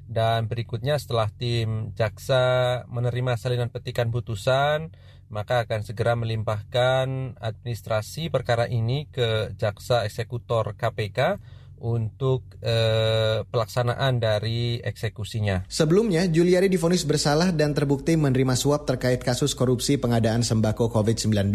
dan 0.09 0.49
berikutnya 0.49 0.97
setelah 0.97 1.29
tim 1.29 1.93
jaksa 1.93 2.83
menerima 2.89 3.37
salinan 3.37 3.69
petikan 3.69 4.09
putusan 4.09 4.91
maka 5.29 5.69
akan 5.69 5.85
segera 5.85 6.17
melimpahkan 6.17 7.37
administrasi 7.37 8.33
perkara 8.33 8.65
ini 8.65 9.05
ke 9.13 9.53
jaksa 9.61 10.09
eksekutor 10.09 10.73
KPK 10.73 11.37
untuk 11.79 12.59
eh, 12.59 13.45
pelaksanaan 13.47 14.19
dari 14.19 14.83
eksekusinya. 14.83 15.71
Sebelumnya, 15.71 16.27
Juliari 16.27 16.67
difonis 16.67 17.07
bersalah 17.07 17.55
dan 17.55 17.71
terbukti 17.71 18.19
menerima 18.19 18.59
suap 18.59 18.89
terkait 18.89 19.23
kasus 19.23 19.55
korupsi 19.55 20.01
pengadaan 20.01 20.43
sembako 20.43 20.91
COVID-19. 20.91 21.55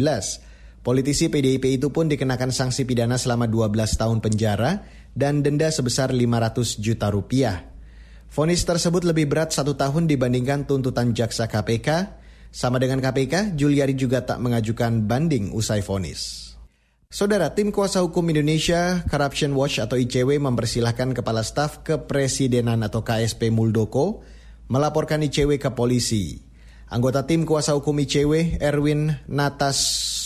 Politisi 0.84 1.32
PDIP 1.32 1.80
itu 1.80 1.88
pun 1.92 2.08
dikenakan 2.08 2.52
sanksi 2.52 2.84
pidana 2.84 3.16
selama 3.16 3.48
12 3.48 4.00
tahun 4.00 4.20
penjara 4.20 4.84
dan 5.16 5.40
denda 5.40 5.68
sebesar 5.68 6.12
500 6.12 6.80
juta 6.80 7.08
rupiah. 7.08 7.73
Fonis 8.34 8.66
tersebut 8.66 9.06
lebih 9.06 9.30
berat 9.30 9.54
satu 9.54 9.78
tahun 9.78 10.10
dibandingkan 10.10 10.66
tuntutan 10.66 11.14
jaksa 11.14 11.46
KPK. 11.46 12.18
Sama 12.50 12.82
dengan 12.82 12.98
KPK, 12.98 13.54
Juliari 13.54 13.94
juga 13.94 14.26
tak 14.26 14.42
mengajukan 14.42 15.06
banding 15.06 15.54
usai 15.54 15.86
fonis. 15.86 16.50
Saudara, 17.06 17.54
tim 17.54 17.70
kuasa 17.70 18.02
hukum 18.02 18.26
Indonesia 18.26 19.06
Corruption 19.06 19.54
Watch 19.54 19.78
atau 19.78 19.94
ICW 19.94 20.42
mempersilahkan 20.42 21.14
Kepala 21.14 21.46
Staf 21.46 21.86
Kepresidenan 21.86 22.82
atau 22.82 23.06
KSP 23.06 23.54
Muldoko 23.54 24.26
melaporkan 24.66 25.22
ICW 25.22 25.54
ke 25.62 25.70
polisi. 25.70 26.42
Anggota 26.94 27.26
tim 27.26 27.42
kuasa 27.42 27.74
hukum 27.74 27.98
ICW, 28.06 28.62
Erwin 28.62 29.10
Natas 29.26 29.74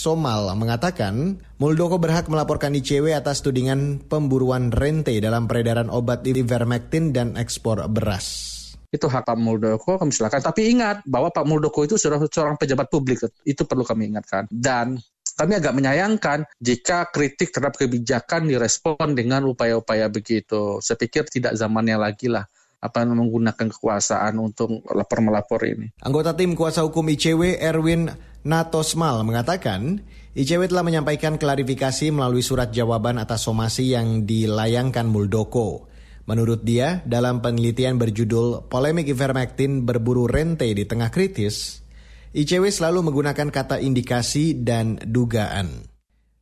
Somal 0.05 0.53
mengatakan, 0.53 1.41
Muldoko 1.57 1.97
berhak 1.97 2.29
melaporkan 2.29 2.77
ICW 2.77 3.17
atas 3.17 3.41
tudingan 3.41 4.05
pemburuan 4.05 4.69
rente 4.69 5.17
dalam 5.17 5.49
peredaran 5.49 5.89
obat 5.89 6.21
ivermectin 6.29 7.09
dan 7.09 7.33
ekspor 7.41 7.81
beras 7.89 8.45
itu 8.89 9.05
hak 9.05 9.21
Pak 9.21 9.37
Muldoko 9.37 10.01
kami 10.01 10.13
silakan. 10.13 10.41
Tapi 10.45 10.69
ingat 10.73 11.05
bahwa 11.09 11.33
Pak 11.33 11.45
Muldoko 11.45 11.85
itu 11.85 11.97
sudah 11.97 12.21
seorang 12.25 12.57
pejabat 12.57 12.89
publik, 12.89 13.21
itu 13.45 13.61
perlu 13.65 13.85
kami 13.85 14.13
ingatkan. 14.13 14.45
Dan 14.49 14.97
kami 15.37 15.57
agak 15.57 15.73
menyayangkan 15.73 16.45
jika 16.57 17.09
kritik 17.13 17.53
terhadap 17.53 17.77
kebijakan 17.77 18.49
direspon 18.49 19.13
dengan 19.13 19.45
upaya-upaya 19.45 20.09
begitu. 20.09 20.81
Saya 20.81 20.97
pikir 21.01 21.29
tidak 21.29 21.53
zamannya 21.53 21.97
lagi 22.01 22.29
lah 22.33 22.45
apa 22.79 23.03
menggunakan 23.03 23.67
kekuasaan 23.75 24.39
untuk 24.39 24.87
lapor 24.87 25.19
melapor 25.19 25.59
ini. 25.67 25.91
Anggota 25.99 26.31
tim 26.31 26.55
kuasa 26.55 26.87
hukum 26.87 27.03
ICW 27.11 27.59
Erwin 27.59 28.07
Natosmal 28.47 29.27
mengatakan, 29.27 29.99
ICW 30.31 30.71
telah 30.71 30.87
menyampaikan 30.87 31.35
klarifikasi 31.35 32.07
melalui 32.15 32.39
surat 32.39 32.71
jawaban 32.71 33.19
atas 33.19 33.43
somasi 33.43 33.91
yang 33.91 34.23
dilayangkan 34.23 35.11
Muldoko. 35.11 35.91
Menurut 36.29 36.63
dia, 36.63 37.03
dalam 37.03 37.43
penelitian 37.43 37.99
berjudul 37.99 38.71
Polemik 38.71 39.11
Ivermectin 39.11 39.83
berburu 39.83 40.29
rente 40.29 40.69
di 40.71 40.85
tengah 40.87 41.11
kritis, 41.11 41.83
ICW 42.31 42.69
selalu 42.69 43.09
menggunakan 43.09 43.49
kata 43.49 43.81
indikasi 43.81 44.61
dan 44.61 45.01
dugaan. 45.01 45.83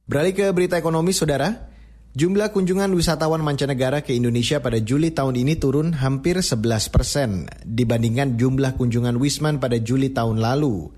Beralih 0.06 0.36
ke 0.36 0.46
berita 0.52 0.76
ekonomi, 0.76 1.16
saudara. 1.16 1.72
Jumlah 2.18 2.50
kunjungan 2.50 2.98
wisatawan 2.98 3.46
mancanegara 3.46 4.02
ke 4.02 4.18
Indonesia 4.18 4.58
pada 4.58 4.82
Juli 4.82 5.14
tahun 5.14 5.38
ini 5.38 5.54
turun 5.62 5.94
hampir 5.94 6.42
11 6.42 6.66
persen 6.90 7.46
dibandingkan 7.62 8.42
jumlah 8.42 8.74
kunjungan 8.74 9.22
Wisman 9.22 9.62
pada 9.62 9.78
Juli 9.78 10.10
tahun 10.10 10.42
lalu. 10.42 10.90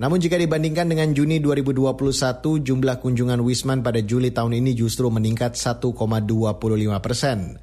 Namun 0.00 0.16
jika 0.16 0.40
dibandingkan 0.40 0.88
dengan 0.88 1.12
Juni 1.12 1.44
2021, 1.44 2.64
jumlah 2.64 3.04
kunjungan 3.04 3.44
Wisman 3.44 3.84
pada 3.84 4.00
Juli 4.00 4.32
tahun 4.32 4.64
ini 4.64 4.72
justru 4.72 5.12
meningkat 5.12 5.60
1,25 5.60 5.92
persen. 7.04 7.60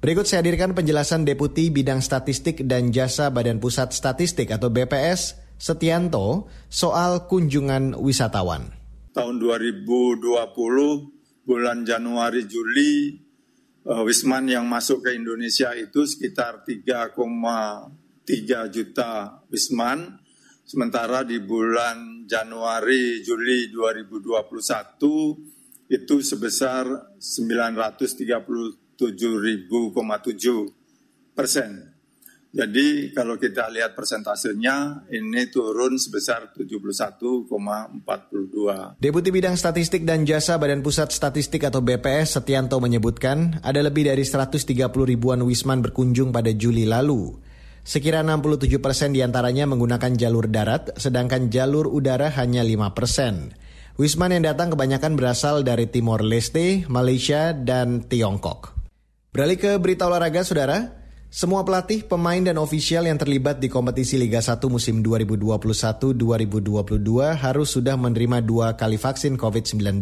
Berikut 0.00 0.24
saya 0.24 0.40
hadirkan 0.40 0.72
penjelasan 0.72 1.28
Deputi 1.28 1.68
Bidang 1.68 2.00
Statistik 2.00 2.64
dan 2.64 2.96
Jasa 2.96 3.28
Badan 3.28 3.60
Pusat 3.60 3.92
Statistik 3.92 4.56
atau 4.56 4.72
BPS, 4.72 5.36
Setianto, 5.60 6.48
soal 6.72 7.28
kunjungan 7.28 7.92
wisatawan. 8.00 8.72
Tahun 9.12 9.36
2020, 9.36 11.17
bulan 11.48 11.88
Januari 11.88 12.44
Juli, 12.44 13.16
uh, 13.88 14.04
Wisman 14.04 14.52
yang 14.52 14.68
masuk 14.68 15.08
ke 15.08 15.16
Indonesia 15.16 15.72
itu 15.72 16.04
sekitar 16.04 16.68
3,3 16.68 17.16
juta 18.68 19.40
Wisman 19.48 20.28
Sementara 20.68 21.24
di 21.24 21.40
bulan 21.40 22.28
Januari 22.28 23.24
Juli 23.24 23.72
2021 23.72 25.88
itu 25.88 26.16
sebesar 26.20 27.16
937.7 27.16 29.00
persen. 31.32 31.88
Jadi 32.48 33.12
kalau 33.12 33.36
kita 33.36 33.68
lihat 33.68 33.92
persentasenya 33.92 35.04
ini 35.12 35.52
turun 35.52 36.00
sebesar 36.00 36.48
71,42. 36.56 38.96
Deputi 38.96 39.28
Bidang 39.28 39.52
Statistik 39.52 40.08
dan 40.08 40.24
Jasa 40.24 40.56
Badan 40.56 40.80
Pusat 40.80 41.12
Statistik 41.12 41.68
atau 41.68 41.84
BPS 41.84 42.40
Setianto 42.40 42.80
menyebutkan 42.80 43.60
ada 43.60 43.84
lebih 43.84 44.08
dari 44.08 44.24
130 44.24 44.64
ribuan 44.88 45.44
wisman 45.44 45.84
berkunjung 45.84 46.32
pada 46.32 46.48
Juli 46.56 46.88
lalu. 46.88 47.36
Sekira 47.84 48.24
67 48.24 48.80
persen 48.80 49.12
di 49.12 49.20
antaranya 49.20 49.68
menggunakan 49.68 50.16
jalur 50.16 50.48
darat, 50.48 50.96
sedangkan 50.96 51.52
jalur 51.52 51.84
udara 51.88 52.28
hanya 52.36 52.64
5 52.64 52.96
persen. 52.96 53.52
Wisman 54.00 54.32
yang 54.32 54.48
datang 54.48 54.72
kebanyakan 54.72 55.20
berasal 55.20 55.60
dari 55.64 55.88
Timor 55.88 56.24
Leste, 56.24 56.88
Malaysia, 56.88 57.52
dan 57.52 58.08
Tiongkok. 58.08 58.72
Beralih 59.32 59.58
ke 59.60 59.76
berita 59.76 60.08
olahraga, 60.08 60.44
saudara. 60.44 60.97
Semua 61.28 61.60
pelatih, 61.60 62.08
pemain, 62.08 62.40
dan 62.40 62.56
ofisial 62.56 63.04
yang 63.04 63.20
terlibat 63.20 63.60
di 63.60 63.68
kompetisi 63.68 64.16
Liga 64.16 64.40
1 64.40 64.64
musim 64.72 65.04
2021-2022 65.04 66.16
harus 67.36 67.68
sudah 67.68 68.00
menerima 68.00 68.40
dua 68.40 68.80
kali 68.80 68.96
vaksin 68.96 69.36
COVID-19. 69.36 70.00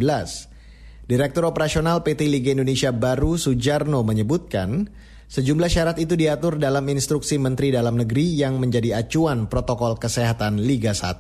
Direktur 1.10 1.42
Operasional 1.50 2.06
PT 2.06 2.30
Liga 2.30 2.54
Indonesia 2.54 2.94
Baru 2.94 3.34
Sujarno 3.34 4.06
menyebutkan, 4.06 4.86
Sejumlah 5.26 5.66
syarat 5.66 5.98
itu 5.98 6.14
diatur 6.14 6.62
dalam 6.62 6.86
instruksi 6.86 7.34
Menteri 7.42 7.74
Dalam 7.74 7.98
Negeri 7.98 8.38
yang 8.38 8.62
menjadi 8.62 9.02
acuan 9.02 9.50
protokol 9.50 9.98
kesehatan 9.98 10.62
Liga 10.62 10.94
1. 10.94 11.18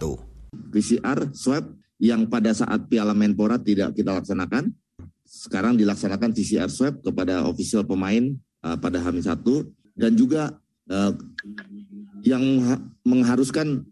PCR 0.70 1.34
swab 1.34 1.74
yang 1.98 2.30
pada 2.30 2.54
saat 2.54 2.86
Piala 2.86 3.18
Menpora 3.18 3.58
tidak 3.58 3.98
kita 3.98 4.14
laksanakan, 4.14 4.70
sekarang 5.26 5.74
dilaksanakan 5.74 6.30
PCR 6.30 6.70
swab 6.70 7.02
kepada 7.02 7.42
ofisial 7.50 7.82
pemain 7.82 8.38
uh, 8.62 8.78
pada 8.78 9.02
H1 9.02 9.42
dan 9.96 10.12
juga 10.14 10.54
uh, 10.92 11.12
yang 12.22 12.44
mengharuskan 13.02 13.82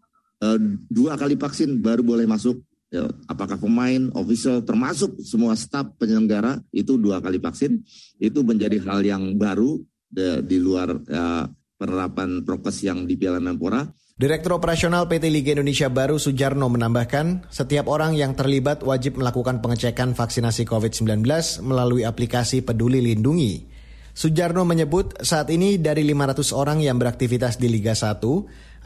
uh, 0.44 0.58
dua 0.92 1.16
kali 1.16 1.34
vaksin 1.34 1.80
baru 1.80 2.04
boleh 2.04 2.28
masuk 2.28 2.61
Ya, 2.94 3.11
apakah 3.26 3.58
pemain, 3.58 4.06
official, 4.14 4.62
termasuk 4.62 5.18
semua 5.18 5.58
staf 5.58 5.99
penyelenggara 5.99 6.62
itu 6.70 6.94
dua 6.94 7.18
kali 7.18 7.42
vaksin, 7.42 7.82
itu 8.23 8.38
menjadi 8.46 8.78
hal 8.87 9.02
yang 9.02 9.34
baru 9.34 9.82
de, 10.06 10.46
di 10.46 10.62
luar 10.62 10.94
uh, 10.94 11.42
penerapan 11.75 12.46
prokes 12.46 12.87
yang 12.87 13.02
di 13.02 13.18
Piala 13.18 13.42
Menpora. 13.42 13.82
Direktur 14.14 14.54
Operasional 14.54 15.11
PT 15.11 15.26
Liga 15.26 15.58
Indonesia 15.58 15.90
Baru 15.90 16.23
Sujarno 16.23 16.70
menambahkan, 16.70 17.50
setiap 17.50 17.90
orang 17.90 18.14
yang 18.14 18.38
terlibat 18.38 18.87
wajib 18.87 19.18
melakukan 19.18 19.58
pengecekan 19.58 20.14
vaksinasi 20.14 20.62
COVID-19 20.62 21.26
melalui 21.66 22.06
aplikasi 22.06 22.62
Peduli 22.62 23.02
Lindungi. 23.02 23.73
Sujarno 24.14 24.62
menyebut 24.62 25.18
saat 25.26 25.50
ini 25.50 25.75
dari 25.75 26.06
500 26.06 26.54
orang 26.54 26.78
yang 26.78 27.02
beraktivitas 27.02 27.59
di 27.59 27.66
Liga 27.66 27.99
1, 27.99 28.23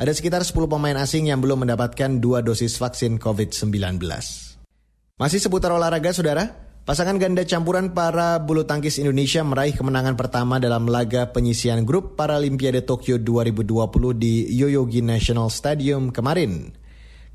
ada 0.01 0.13
sekitar 0.17 0.41
10 0.41 0.57
pemain 0.65 0.97
asing 0.97 1.29
yang 1.29 1.45
belum 1.45 1.69
mendapatkan 1.69 2.17
dua 2.17 2.41
dosis 2.41 2.81
vaksin 2.81 3.21
COVID-19. 3.21 4.01
Masih 5.21 5.37
seputar 5.37 5.69
olahraga, 5.77 6.17
saudara. 6.17 6.49
Pasangan 6.89 7.21
ganda 7.21 7.45
campuran 7.45 7.93
para 7.93 8.41
bulu 8.41 8.65
tangkis 8.65 8.97
Indonesia 8.97 9.45
meraih 9.45 9.77
kemenangan 9.77 10.17
pertama 10.17 10.57
dalam 10.57 10.89
laga 10.89 11.29
penyisian 11.29 11.85
grup 11.85 12.17
Paralimpiade 12.17 12.81
Tokyo 12.89 13.21
2020 13.21 14.17
di 14.17 14.49
Yoyogi 14.57 15.05
National 15.05 15.53
Stadium 15.53 16.09
kemarin. 16.09 16.73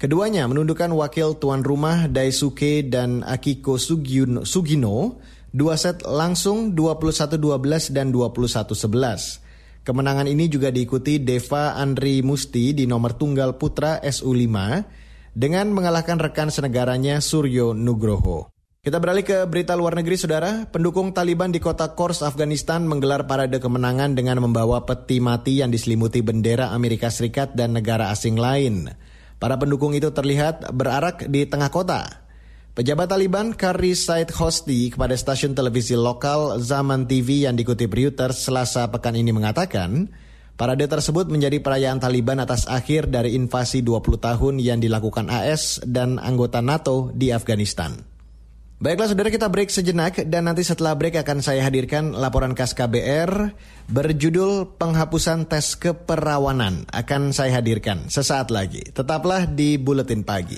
Keduanya 0.01 0.49
menundukkan 0.49 0.89
wakil 0.97 1.37
tuan 1.37 1.61
rumah 1.61 2.09
Daisuke 2.09 2.89
dan 2.89 3.21
Akiko 3.21 3.77
Sugino 3.77 5.21
dua 5.53 5.77
set 5.77 6.01
langsung 6.01 6.73
21-12 6.73 7.93
dan 7.93 8.09
21-11. 8.09 9.85
Kemenangan 9.85 10.25
ini 10.25 10.49
juga 10.49 10.73
diikuti 10.73 11.21
Deva 11.21 11.77
Andri 11.77 12.25
Musti 12.25 12.73
di 12.73 12.89
nomor 12.89 13.13
tunggal 13.13 13.61
putra 13.61 14.01
SU5 14.01 14.49
dengan 15.37 15.69
mengalahkan 15.69 16.17
rekan 16.17 16.49
senegaranya 16.49 17.21
Suryo 17.21 17.77
Nugroho. 17.77 18.49
Kita 18.83 18.99
beralih 18.99 19.23
ke 19.23 19.47
berita 19.47 19.79
luar 19.79 19.95
negeri, 19.95 20.19
saudara. 20.19 20.67
Pendukung 20.67 21.15
Taliban 21.15 21.55
di 21.55 21.63
kota 21.63 21.95
Kors, 21.95 22.19
Afghanistan 22.19 22.83
menggelar 22.83 23.23
parade 23.23 23.55
kemenangan 23.63 24.11
dengan 24.11 24.43
membawa 24.43 24.83
peti 24.83 25.23
mati 25.23 25.63
yang 25.63 25.71
diselimuti 25.71 26.19
bendera 26.19 26.75
Amerika 26.75 27.07
Serikat 27.07 27.55
dan 27.55 27.79
negara 27.79 28.11
asing 28.11 28.35
lain. 28.35 28.91
Para 29.39 29.55
pendukung 29.55 29.95
itu 29.95 30.11
terlihat 30.11 30.71
berarak 30.75 31.27
di 31.31 31.47
tengah 31.47 31.71
kota. 31.71 32.22
Pejabat 32.73 33.05
Taliban 33.05 33.53
Kari 33.53 33.93
Said 33.93 34.33
Hosti 34.33 34.89
kepada 34.89 35.13
stasiun 35.13 35.53
televisi 35.53 35.93
lokal 35.93 36.57
Zaman 36.57 37.05
TV 37.05 37.45
yang 37.45 37.53
dikutip 37.53 37.93
Reuters 37.93 38.49
selasa 38.49 38.89
pekan 38.89 39.13
ini 39.13 39.29
mengatakan, 39.29 40.09
parade 40.57 40.89
tersebut 40.89 41.29
menjadi 41.29 41.61
perayaan 41.61 42.01
Taliban 42.01 42.41
atas 42.41 42.65
akhir 42.65 43.13
dari 43.13 43.37
invasi 43.37 43.85
20 43.85 44.17
tahun 44.17 44.57
yang 44.57 44.81
dilakukan 44.81 45.29
AS 45.29 45.85
dan 45.85 46.17
anggota 46.17 46.65
NATO 46.65 47.13
di 47.13 47.29
Afghanistan. 47.29 47.93
Baiklah 48.81 49.05
saudara 49.05 49.29
kita 49.29 49.53
break 49.53 49.69
sejenak 49.69 50.25
dan 50.25 50.49
nanti 50.49 50.65
setelah 50.65 50.97
break 50.97 51.21
akan 51.21 51.45
saya 51.45 51.61
hadirkan 51.69 52.17
laporan 52.17 52.57
khas 52.57 52.73
KBR 52.73 53.53
berjudul 53.85 54.81
penghapusan 54.81 55.45
tes 55.45 55.77
keperawanan 55.77 56.89
akan 56.89 57.37
saya 57.37 57.61
hadirkan 57.61 58.09
sesaat 58.09 58.49
lagi. 58.49 58.81
Tetaplah 58.81 59.45
di 59.45 59.77
Buletin 59.77 60.25
Pagi. 60.25 60.57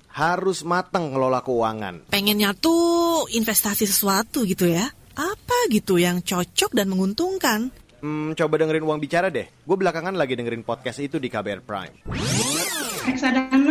Harus 0.11 0.67
mateng 0.67 1.15
ngelola 1.15 1.41
keuangan. 1.41 2.11
Pengennya 2.11 2.51
tuh 2.55 3.27
investasi 3.31 3.87
sesuatu 3.87 4.43
gitu 4.43 4.67
ya. 4.67 4.87
Apa 5.15 5.57
gitu 5.71 5.99
yang 5.99 6.23
cocok 6.23 6.71
dan 6.75 6.87
menguntungkan? 6.91 7.71
Hmm, 8.01 8.33
coba 8.33 8.53
dengerin 8.59 8.83
uang 8.83 8.99
bicara 8.99 9.29
deh. 9.29 9.45
Gue 9.63 9.77
belakangan 9.77 10.15
lagi 10.15 10.33
dengerin 10.35 10.65
podcast 10.65 10.99
itu 11.03 11.21
di 11.21 11.29
KBR 11.29 11.61
Prime 11.61 11.95
reksadana 13.07 13.70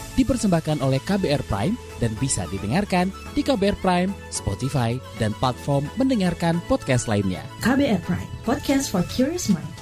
Dipersembahkan 0.15 0.83
oleh 0.83 0.99
KBR 1.03 1.43
Prime 1.47 1.75
dan 2.01 2.11
bisa 2.19 2.47
didengarkan 2.49 3.11
di 3.35 3.41
KBR 3.45 3.77
Prime, 3.79 4.11
Spotify, 4.33 4.99
dan 5.21 5.31
platform 5.37 5.87
mendengarkan 5.95 6.59
podcast 6.67 7.05
lainnya. 7.11 7.43
KBR 7.63 8.01
Prime, 8.03 8.29
podcast 8.43 8.91
for 8.91 9.05
curious 9.11 9.47
mind. 9.51 9.81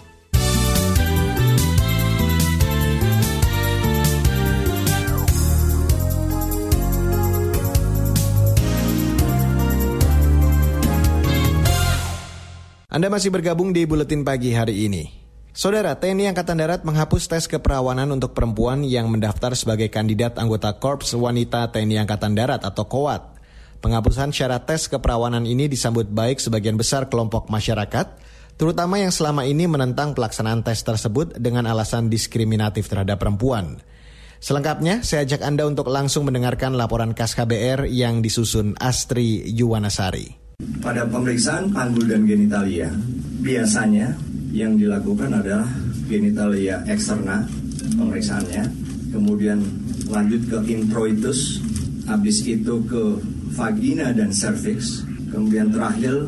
Anda 12.90 13.06
masih 13.06 13.30
bergabung 13.30 13.70
di 13.70 13.86
Buletin 13.86 14.26
Pagi 14.26 14.50
hari 14.50 14.90
ini. 14.90 15.29
Saudara, 15.60 15.92
TNI 15.92 16.32
Angkatan 16.32 16.56
Darat 16.56 16.88
menghapus 16.88 17.28
tes 17.28 17.44
keperawanan 17.44 18.08
untuk 18.16 18.32
perempuan 18.32 18.80
yang 18.88 19.12
mendaftar 19.12 19.60
sebagai 19.60 19.92
kandidat 19.92 20.40
anggota 20.40 20.72
Korps 20.72 21.12
Wanita 21.12 21.68
TNI 21.76 22.08
Angkatan 22.08 22.32
Darat 22.32 22.64
atau 22.64 22.88
KOWAT. 22.88 23.36
Penghapusan 23.84 24.32
syarat 24.32 24.64
tes 24.64 24.88
keperawanan 24.88 25.44
ini 25.44 25.68
disambut 25.68 26.08
baik 26.08 26.40
sebagian 26.40 26.80
besar 26.80 27.12
kelompok 27.12 27.52
masyarakat, 27.52 28.08
terutama 28.56 29.04
yang 29.04 29.12
selama 29.12 29.44
ini 29.44 29.68
menentang 29.68 30.16
pelaksanaan 30.16 30.64
tes 30.64 30.80
tersebut 30.80 31.36
dengan 31.36 31.68
alasan 31.68 32.08
diskriminatif 32.08 32.88
terhadap 32.88 33.20
perempuan. 33.20 33.84
Selengkapnya, 34.40 35.04
saya 35.04 35.28
ajak 35.28 35.44
Anda 35.44 35.68
untuk 35.68 35.92
langsung 35.92 36.24
mendengarkan 36.24 36.80
laporan 36.80 37.12
KAS 37.12 37.36
KBR 37.36 37.84
yang 37.92 38.24
disusun 38.24 38.80
Astri 38.80 39.44
Yuwanasari. 39.52 40.40
Pada 40.80 41.04
pemeriksaan 41.04 41.76
panggul 41.76 42.08
dan 42.08 42.24
genitalia, 42.24 42.96
biasanya 43.44 44.16
yang 44.50 44.76
dilakukan 44.76 45.30
adalah 45.34 45.70
genitalia 46.10 46.82
eksterna 46.90 47.46
pemeriksaannya, 47.96 48.64
kemudian 49.14 49.62
lanjut 50.10 50.42
ke 50.50 50.58
introitus, 50.74 51.62
habis 52.10 52.42
itu 52.46 52.82
ke 52.90 53.22
vagina 53.54 54.10
dan 54.10 54.34
cervix, 54.34 55.06
kemudian 55.30 55.70
terakhir 55.70 56.26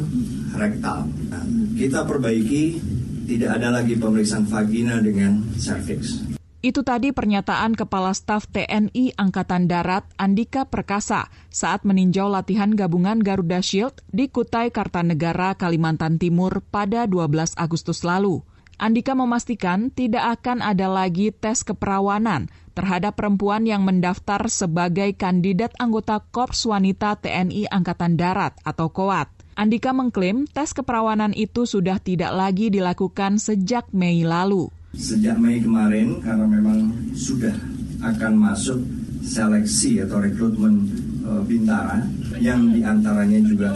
rektal. 0.54 1.10
Nah, 1.34 1.44
kita 1.74 2.06
perbaiki 2.06 2.78
tidak 3.26 3.58
ada 3.58 3.82
lagi 3.82 3.98
pemeriksaan 3.98 4.46
vagina 4.46 5.02
dengan 5.02 5.42
cervix. 5.58 6.31
Itu 6.62 6.86
tadi 6.86 7.10
pernyataan 7.10 7.74
Kepala 7.74 8.14
Staf 8.14 8.46
TNI 8.46 9.18
Angkatan 9.18 9.66
Darat 9.66 10.06
Andika 10.14 10.62
Perkasa 10.62 11.26
saat 11.50 11.82
meninjau 11.82 12.30
latihan 12.30 12.70
gabungan 12.78 13.18
Garuda 13.18 13.66
Shield 13.66 14.06
di 14.14 14.30
Kutai 14.30 14.70
Kartanegara, 14.70 15.58
Kalimantan 15.58 16.22
Timur 16.22 16.62
pada 16.70 17.10
12 17.10 17.58
Agustus 17.58 18.06
lalu. 18.06 18.46
Andika 18.78 19.18
memastikan 19.18 19.90
tidak 19.90 20.38
akan 20.38 20.62
ada 20.62 20.86
lagi 20.86 21.34
tes 21.34 21.66
keperawanan 21.66 22.46
terhadap 22.78 23.18
perempuan 23.18 23.66
yang 23.66 23.82
mendaftar 23.82 24.46
sebagai 24.46 25.18
kandidat 25.18 25.74
anggota 25.82 26.22
Korps 26.30 26.70
Wanita 26.70 27.18
TNI 27.26 27.74
Angkatan 27.74 28.22
Darat 28.22 28.54
atau 28.62 28.94
KOAT. 28.94 29.34
Andika 29.58 29.98
mengklaim 29.98 30.46
tes 30.46 30.78
keperawanan 30.78 31.34
itu 31.34 31.66
sudah 31.66 31.98
tidak 31.98 32.38
lagi 32.38 32.70
dilakukan 32.70 33.42
sejak 33.42 33.90
Mei 33.98 34.22
lalu 34.22 34.70
sejak 34.96 35.40
Mei 35.40 35.64
kemarin 35.64 36.20
karena 36.20 36.44
memang 36.44 36.92
sudah 37.16 37.56
akan 38.04 38.34
masuk 38.36 38.80
seleksi 39.24 40.04
atau 40.04 40.20
rekrutmen 40.20 40.90
e, 41.24 41.32
bintara 41.48 42.04
yang 42.42 42.74
di 42.74 42.82
antaranya 42.82 43.40
juga 43.46 43.72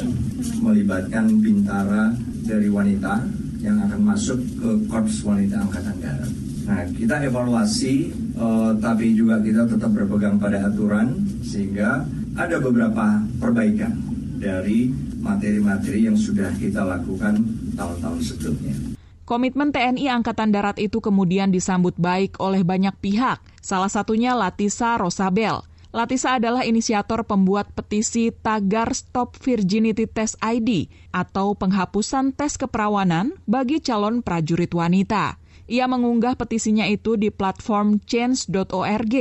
melibatkan 0.60 1.40
bintara 1.40 2.12
dari 2.44 2.68
wanita 2.68 3.22
yang 3.64 3.82
akan 3.86 4.02
masuk 4.02 4.38
ke 4.60 4.70
Korps 4.90 5.26
Wanita 5.26 5.58
Angkatan 5.66 5.98
Darat. 5.98 6.32
Nah, 6.66 6.82
kita 6.98 7.16
evaluasi, 7.30 8.10
e, 8.36 8.48
tapi 8.82 9.14
juga 9.16 9.40
kita 9.40 9.70
tetap 9.70 9.94
berpegang 9.94 10.36
pada 10.36 10.68
aturan 10.68 11.16
sehingga 11.46 12.04
ada 12.36 12.58
beberapa 12.60 13.24
perbaikan 13.40 13.96
dari 14.36 14.92
materi-materi 15.24 16.06
yang 16.12 16.18
sudah 16.20 16.52
kita 16.60 16.84
lakukan 16.84 17.40
tahun-tahun 17.74 18.20
sebelumnya. 18.22 18.85
Komitmen 19.26 19.74
TNI 19.74 20.22
Angkatan 20.22 20.54
Darat 20.54 20.78
itu 20.78 21.02
kemudian 21.02 21.50
disambut 21.50 21.98
baik 21.98 22.38
oleh 22.38 22.62
banyak 22.62 22.94
pihak, 23.02 23.42
salah 23.58 23.90
satunya 23.90 24.38
Latisa 24.38 25.02
Rosabel. 25.02 25.66
Latisa 25.90 26.38
adalah 26.38 26.62
inisiator 26.62 27.26
pembuat 27.26 27.74
petisi 27.74 28.30
tagar 28.30 28.94
Stop 28.94 29.34
Virginity 29.42 30.06
Test 30.06 30.38
ID 30.46 30.92
atau 31.10 31.58
penghapusan 31.58 32.38
tes 32.38 32.54
keperawanan 32.54 33.34
bagi 33.50 33.82
calon 33.82 34.22
prajurit 34.22 34.70
wanita. 34.70 35.42
Ia 35.66 35.90
mengunggah 35.90 36.38
petisinya 36.38 36.86
itu 36.86 37.18
di 37.18 37.34
platform 37.34 37.98
change.org. 38.06 39.16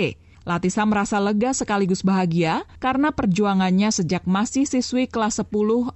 Latisa 0.44 0.85
merasa 0.85 1.16
lega 1.24 1.57
sekaligus 1.57 2.04
bahagia 2.04 2.68
karena 2.76 3.16
perjuangannya 3.16 3.88
sejak 3.88 4.28
masih 4.28 4.68
siswi 4.68 5.09
kelas 5.09 5.40
10 5.40 5.48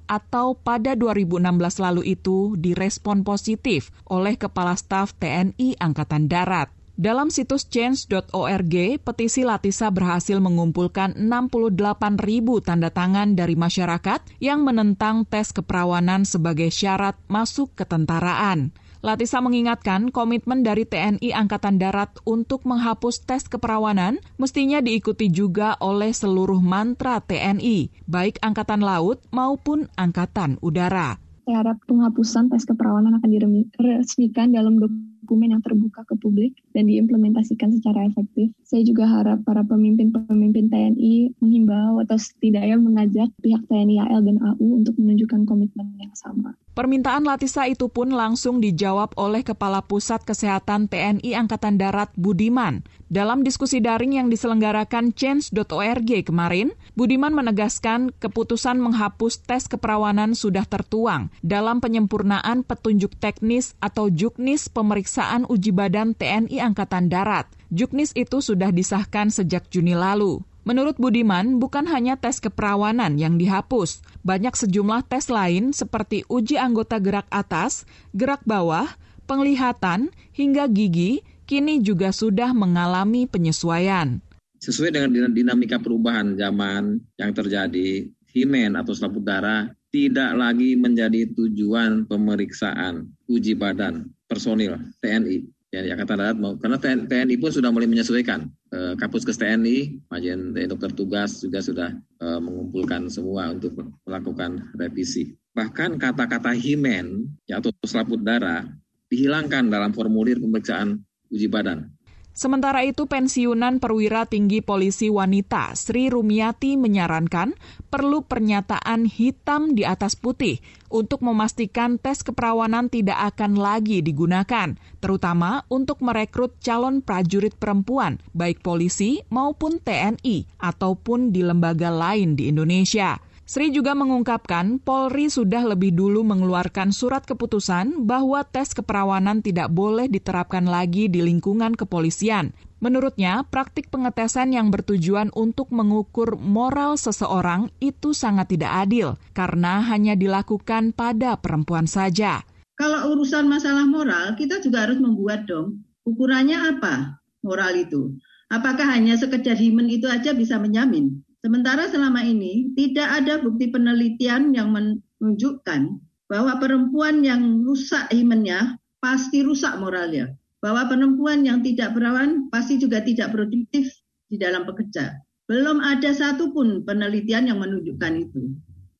atau 0.09 0.57
pada 0.57 0.97
2016 0.97 1.45
lalu 1.85 2.17
itu 2.17 2.57
direspon 2.57 3.29
positif 3.29 3.93
oleh 4.09 4.41
Kepala 4.41 4.73
Staf 4.73 5.13
TNI 5.21 5.77
Angkatan 5.77 6.33
Darat. 6.33 6.73
Dalam 6.99 7.31
situs 7.31 7.69
change.org, 7.71 8.75
petisi 9.05 9.47
Latisa 9.47 9.87
berhasil 9.93 10.43
mengumpulkan 10.43 11.15
68 11.15 12.19
ribu 12.19 12.59
tanda 12.59 12.91
tangan 12.91 13.39
dari 13.39 13.55
masyarakat 13.55 14.43
yang 14.43 14.67
menentang 14.67 15.23
tes 15.23 15.55
keperawanan 15.55 16.27
sebagai 16.27 16.75
syarat 16.75 17.15
masuk 17.31 17.71
ketentaraan. 17.79 18.75
Latisa 18.99 19.39
mengingatkan 19.39 20.11
komitmen 20.11 20.67
dari 20.67 20.83
TNI 20.83 21.31
Angkatan 21.31 21.79
Darat 21.79 22.19
untuk 22.27 22.67
menghapus 22.67 23.23
tes 23.23 23.47
keperawanan 23.47 24.19
mestinya 24.43 24.83
diikuti 24.83 25.31
juga 25.31 25.79
oleh 25.79 26.11
seluruh 26.11 26.59
mantra 26.59 27.23
TNI, 27.23 27.95
baik 28.11 28.43
Angkatan 28.43 28.83
Laut 28.83 29.23
maupun 29.31 29.87
Angkatan 29.95 30.59
Udara. 30.59 31.15
Saya 31.47 31.63
harap 31.63 31.79
penghapusan 31.87 32.51
tes 32.51 32.67
keperawanan 32.67 33.23
akan 33.23 33.31
diresmikan 33.31 34.51
dalam 34.51 34.83
dokumen 34.83 35.55
yang 35.55 35.63
terbuka 35.63 36.03
ke 36.03 36.19
publik 36.19 36.59
dan 36.75 36.91
diimplementasikan 36.91 37.71
secara 37.79 38.03
efektif. 38.03 38.51
Saya 38.67 38.83
juga 38.83 39.07
harap 39.07 39.47
para 39.47 39.63
pemimpin-pemimpin 39.63 40.75
TNI 40.75 41.39
menghimbau 41.39 42.03
atau 42.03 42.19
setidaknya 42.19 42.83
mengajak 42.83 43.31
pihak 43.41 43.63
TNI 43.71 44.11
AL 44.11 44.27
dan 44.27 44.43
AU 44.43 44.83
untuk 44.83 44.99
menunjukkan 44.99 45.47
komitmen 45.47 45.87
yang 46.03 46.13
sama. 46.19 46.59
Permintaan 46.79 47.27
Latisa 47.27 47.67
itu 47.67 47.91
pun 47.91 48.15
langsung 48.15 48.63
dijawab 48.63 49.19
oleh 49.19 49.43
Kepala 49.43 49.83
Pusat 49.83 50.23
Kesehatan 50.31 50.87
TNI 50.87 51.35
Angkatan 51.35 51.75
Darat 51.75 52.15
Budiman. 52.15 52.87
Dalam 53.11 53.43
diskusi 53.43 53.83
daring 53.83 54.15
yang 54.15 54.31
diselenggarakan 54.31 55.11
change.org 55.11 56.11
kemarin, 56.23 56.71
Budiman 56.95 57.35
menegaskan 57.35 58.15
keputusan 58.23 58.79
menghapus 58.79 59.43
tes 59.43 59.67
keperawanan 59.67 60.39
sudah 60.39 60.63
tertuang 60.71 61.35
dalam 61.43 61.83
penyempurnaan 61.83 62.63
petunjuk 62.63 63.11
teknis 63.19 63.75
atau 63.83 64.07
juknis 64.07 64.71
pemeriksaan 64.71 65.51
uji 65.51 65.75
badan 65.75 66.15
TNI 66.15 66.63
Angkatan 66.63 67.11
Darat. 67.11 67.51
Juknis 67.75 68.15
itu 68.15 68.39
sudah 68.39 68.71
disahkan 68.71 69.35
sejak 69.35 69.67
Juni 69.67 69.99
lalu. 69.99 70.47
Menurut 70.69 71.01
Budiman, 71.01 71.57
bukan 71.57 71.89
hanya 71.89 72.21
tes 72.21 72.45
keperawanan 72.45 73.17
yang 73.17 73.41
dihapus, 73.41 74.05
banyak 74.21 74.53
sejumlah 74.53 75.09
tes 75.09 75.33
lain 75.33 75.73
seperti 75.73 76.29
uji 76.29 76.61
anggota 76.61 77.01
gerak 77.01 77.25
atas, 77.33 77.89
gerak 78.13 78.45
bawah, 78.45 78.85
penglihatan, 79.25 80.13
hingga 80.37 80.69
gigi 80.69 81.25
kini 81.49 81.81
juga 81.81 82.13
sudah 82.13 82.53
mengalami 82.53 83.25
penyesuaian. 83.25 84.21
Sesuai 84.61 84.93
dengan 84.93 85.33
dinamika 85.33 85.81
perubahan 85.81 86.37
zaman 86.37 87.01
yang 87.17 87.33
terjadi, 87.33 88.05
himen 88.37 88.77
atau 88.77 88.93
selaput 88.93 89.25
darah 89.25 89.73
tidak 89.89 90.37
lagi 90.37 90.77
menjadi 90.77 91.33
tujuan 91.33 92.05
pemeriksaan 92.05 93.09
uji 93.25 93.57
badan 93.57 94.13
personil 94.29 94.77
TNI 95.01 95.49
ya 95.69 95.85
Angkatan 95.93 96.17
Darat 96.17 96.37
karena 96.61 96.79
TNI 96.81 97.37
pun 97.37 97.53
sudah 97.53 97.69
mulai 97.69 97.85
menyesuaikan 97.85 98.49
eh, 98.73 98.95
Kapuskes 98.97 99.37
TNI, 99.37 100.09
Majen 100.09 100.57
TNI 100.57 100.69
Dokter 100.69 100.93
Tugas 100.97 101.45
juga 101.45 101.61
sudah 101.61 101.91
eh, 101.97 102.41
mengumpulkan 102.41 103.13
semua 103.13 103.53
untuk 103.53 103.77
melakukan 104.09 104.73
revisi. 104.77 105.37
Bahkan 105.53 105.99
kata-kata 106.01 106.55
himen 106.55 107.37
ya, 107.45 107.59
atau 107.61 107.75
selaput 107.85 108.23
darah 108.23 108.65
dihilangkan 109.13 109.69
dalam 109.69 109.91
formulir 109.93 110.41
pemeriksaan 110.41 111.03
uji 111.29 111.49
badan. 111.51 111.98
Sementara 112.39 112.87
itu, 112.87 113.11
pensiunan 113.11 113.83
perwira 113.83 114.23
tinggi 114.23 114.63
polisi 114.63 115.11
wanita 115.11 115.75
Sri 115.75 116.07
Rumiati 116.07 116.79
menyarankan 116.79 117.51
perlu 117.91 118.23
pernyataan 118.23 119.11
hitam 119.11 119.75
di 119.75 119.83
atas 119.83 120.15
putih 120.15 120.63
untuk 120.87 121.27
memastikan 121.27 121.99
tes 121.99 122.23
keperawanan 122.23 122.95
tidak 122.95 123.35
akan 123.35 123.59
lagi 123.59 124.07
digunakan, 124.07 124.79
terutama 125.03 125.67
untuk 125.67 125.99
merekrut 125.99 126.55
calon 126.63 127.03
prajurit 127.03 127.59
perempuan, 127.59 128.23
baik 128.31 128.63
polisi 128.63 129.19
maupun 129.35 129.83
TNI 129.83 130.63
ataupun 130.63 131.35
di 131.35 131.43
lembaga 131.43 131.91
lain 131.91 132.39
di 132.39 132.55
Indonesia. 132.55 133.19
Sri 133.49 133.73
juga 133.73 133.97
mengungkapkan 133.97 134.77
Polri 134.77 135.33
sudah 135.33 135.65
lebih 135.65 135.97
dulu 135.97 136.21
mengeluarkan 136.21 136.93
surat 136.93 137.25
keputusan 137.25 138.05
bahwa 138.05 138.45
tes 138.45 138.77
keperawanan 138.77 139.41
tidak 139.41 139.73
boleh 139.73 140.05
diterapkan 140.05 140.69
lagi 140.69 141.09
di 141.09 141.25
lingkungan 141.25 141.73
kepolisian. 141.73 142.53
Menurutnya, 142.85 143.49
praktik 143.49 143.89
pengetesan 143.89 144.53
yang 144.53 144.69
bertujuan 144.69 145.33
untuk 145.33 145.73
mengukur 145.73 146.37
moral 146.37 147.01
seseorang 147.01 147.73
itu 147.81 148.13
sangat 148.13 148.53
tidak 148.53 148.85
adil 148.85 149.17
karena 149.33 149.81
hanya 149.81 150.13
dilakukan 150.13 150.93
pada 150.93 151.41
perempuan 151.41 151.89
saja. 151.89 152.45
Kalau 152.77 153.17
urusan 153.17 153.49
masalah 153.49 153.89
moral, 153.89 154.37
kita 154.37 154.61
juga 154.61 154.85
harus 154.85 155.01
membuat 155.01 155.49
dong. 155.49 155.89
Ukurannya 156.05 156.77
apa 156.77 157.17
moral 157.41 157.81
itu? 157.81 158.13
Apakah 158.53 158.93
hanya 158.93 159.17
sekedar 159.17 159.57
himen 159.57 159.89
itu 159.89 160.05
aja 160.05 160.37
bisa 160.37 160.61
menjamin? 160.61 161.25
Sementara 161.39 161.87
selama 161.87 162.27
ini 162.27 162.75
tidak 162.75 163.23
ada 163.23 163.39
bukti 163.39 163.71
penelitian 163.71 164.51
yang 164.51 164.75
menunjukkan 164.75 166.03
bahwa 166.27 166.59
perempuan 166.59 167.23
yang 167.23 167.63
rusak 167.63 168.11
imannya 168.11 168.75
pasti 168.99 169.47
rusak 169.47 169.79
moralnya. 169.79 170.35
Bahwa 170.59 170.91
perempuan 170.91 171.47
yang 171.47 171.63
tidak 171.63 171.95
perawan 171.95 172.51
pasti 172.51 172.83
juga 172.83 172.99
tidak 173.07 173.31
produktif 173.31 173.87
di 174.27 174.37
dalam 174.37 174.67
bekerja. 174.67 175.15
Belum 175.47 175.79
ada 175.79 176.11
satupun 176.11 176.83
penelitian 176.83 177.47
yang 177.47 177.63
menunjukkan 177.63 178.15
itu. 178.19 178.59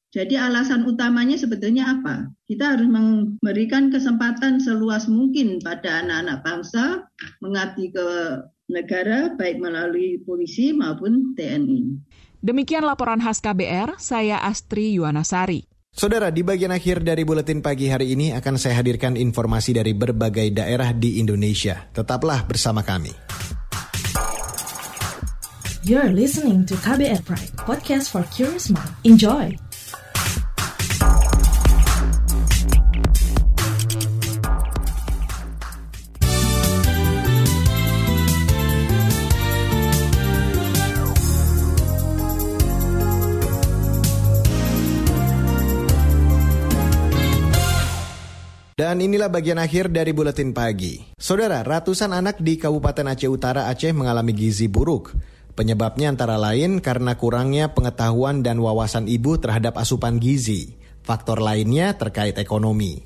Jadi 0.09 0.41
alasan 0.41 0.89
utamanya 0.89 1.37
sebetulnya 1.37 2.01
apa? 2.01 2.33
Kita 2.49 2.79
harus 2.79 2.89
memberikan 2.89 3.93
kesempatan 3.93 4.57
seluas 4.57 5.05
mungkin 5.05 5.61
pada 5.61 6.01
anak-anak 6.01 6.39
bangsa 6.47 7.05
mengabdi 7.45 7.93
ke 7.93 8.09
negara 8.73 9.37
baik 9.37 9.61
melalui 9.61 10.25
polisi 10.25 10.73
maupun 10.73 11.37
TNI. 11.37 12.08
Demikian 12.39 12.87
laporan 12.87 13.19
khas 13.19 13.43
KBR, 13.43 13.99
saya 13.99 14.39
Astri 14.39 14.95
Yuwanasari. 14.95 15.67
Saudara, 15.91 16.31
di 16.31 16.47
bagian 16.47 16.71
akhir 16.71 17.03
dari 17.03 17.27
buletin 17.27 17.59
pagi 17.59 17.91
hari 17.91 18.15
ini 18.15 18.31
akan 18.31 18.55
saya 18.55 18.79
hadirkan 18.79 19.19
informasi 19.19 19.75
dari 19.75 19.91
berbagai 19.91 20.55
daerah 20.55 20.95
di 20.95 21.19
Indonesia. 21.19 21.91
Tetaplah 21.91 22.47
bersama 22.47 22.87
kami. 22.87 23.11
You're 25.83 26.15
listening 26.15 26.63
to 26.71 26.79
KBR 26.79 27.27
Pride, 27.27 27.51
podcast 27.67 28.15
for 28.15 28.23
curious 28.31 28.71
mind. 28.71 28.95
Enjoy! 29.03 29.68
Dan 48.79 49.03
inilah 49.03 49.27
bagian 49.27 49.59
akhir 49.59 49.91
dari 49.91 50.15
buletin 50.15 50.55
pagi. 50.55 51.03
Saudara, 51.19 51.67
ratusan 51.67 52.15
anak 52.15 52.39
di 52.39 52.55
Kabupaten 52.63 53.11
Aceh 53.11 53.27
Utara 53.27 53.67
Aceh 53.67 53.91
mengalami 53.91 54.31
gizi 54.31 54.71
buruk. 54.71 55.19
Penyebabnya 55.59 56.15
antara 56.15 56.39
lain 56.39 56.79
karena 56.79 57.19
kurangnya 57.19 57.75
pengetahuan 57.75 58.47
dan 58.47 58.63
wawasan 58.63 59.11
ibu 59.11 59.35
terhadap 59.35 59.75
asupan 59.83 60.23
gizi. 60.23 60.79
Faktor 61.03 61.43
lainnya 61.43 61.99
terkait 61.99 62.39
ekonomi. 62.39 63.03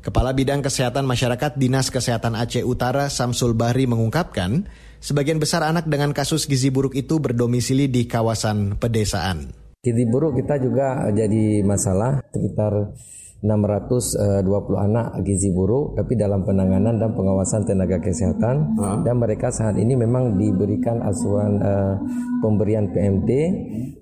Kepala 0.00 0.32
Bidang 0.32 0.64
Kesehatan 0.64 1.04
Masyarakat 1.04 1.52
Dinas 1.60 1.92
Kesehatan 1.92 2.32
Aceh 2.32 2.64
Utara 2.64 3.12
Samsul 3.12 3.52
Bahri 3.52 3.84
mengungkapkan, 3.84 4.72
sebagian 5.04 5.36
besar 5.36 5.68
anak 5.68 5.84
dengan 5.84 6.16
kasus 6.16 6.48
gizi 6.48 6.72
buruk 6.72 6.96
itu 6.96 7.20
berdomisili 7.20 7.92
di 7.92 8.08
kawasan 8.08 8.80
pedesaan. 8.80 9.59
Gizi 9.80 10.04
buruk 10.04 10.36
kita 10.36 10.60
juga 10.60 11.08
jadi 11.08 11.64
masalah 11.64 12.20
sekitar 12.28 12.92
620 13.40 14.44
anak 14.76 15.24
gizi 15.24 15.48
buruk 15.56 15.96
tapi 15.96 16.20
dalam 16.20 16.44
penanganan 16.44 17.00
dan 17.00 17.16
pengawasan 17.16 17.64
tenaga 17.64 17.96
kesehatan 17.96 18.76
hmm. 18.76 19.08
dan 19.08 19.16
mereka 19.16 19.48
saat 19.48 19.80
ini 19.80 19.96
memang 19.96 20.36
diberikan 20.36 21.00
asuhan 21.00 21.64
uh, 21.64 21.96
pemberian 22.44 22.92
PMT 22.92 23.30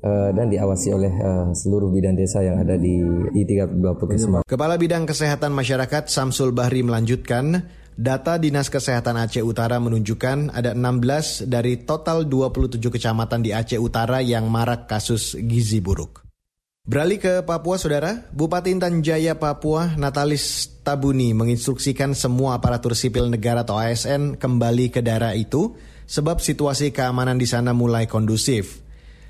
uh, 0.02 0.34
dan 0.34 0.50
diawasi 0.50 0.90
oleh 0.90 1.14
uh, 1.14 1.54
seluruh 1.54 1.94
bidang 1.94 2.18
desa 2.18 2.42
yang 2.42 2.58
ada 2.58 2.74
di 2.74 2.98
di 3.30 3.46
32 3.46 3.78
puskesmas. 4.02 4.42
Kepala 4.50 4.74
Bidang 4.74 5.06
Kesehatan 5.06 5.54
Masyarakat 5.54 6.10
Samsul 6.10 6.50
Bahri 6.50 6.82
melanjutkan 6.82 7.70
Data 7.98 8.38
Dinas 8.38 8.70
Kesehatan 8.70 9.18
Aceh 9.18 9.42
Utara 9.42 9.82
menunjukkan 9.82 10.54
ada 10.54 10.70
16 10.70 11.50
dari 11.50 11.82
total 11.82 12.30
27 12.30 12.78
kecamatan 12.78 13.42
di 13.42 13.50
Aceh 13.50 13.74
Utara 13.74 14.22
yang 14.22 14.46
marak 14.46 14.86
kasus 14.86 15.34
gizi 15.34 15.82
buruk. 15.82 16.22
Beralih 16.86 17.18
ke 17.18 17.34
Papua, 17.42 17.74
Saudara, 17.74 18.30
Bupati 18.30 18.70
Intan 18.70 19.02
Jaya 19.02 19.34
Papua, 19.34 19.98
Natalis 19.98 20.78
Tabuni 20.86 21.34
menginstruksikan 21.34 22.14
semua 22.14 22.62
aparatur 22.62 22.94
sipil 22.94 23.34
negara 23.34 23.66
atau 23.66 23.82
ASN 23.82 24.38
kembali 24.38 24.94
ke 24.94 25.02
daerah 25.02 25.34
itu 25.34 25.74
sebab 26.06 26.38
situasi 26.38 26.94
keamanan 26.94 27.34
di 27.34 27.50
sana 27.50 27.74
mulai 27.74 28.06
kondusif. 28.06 28.78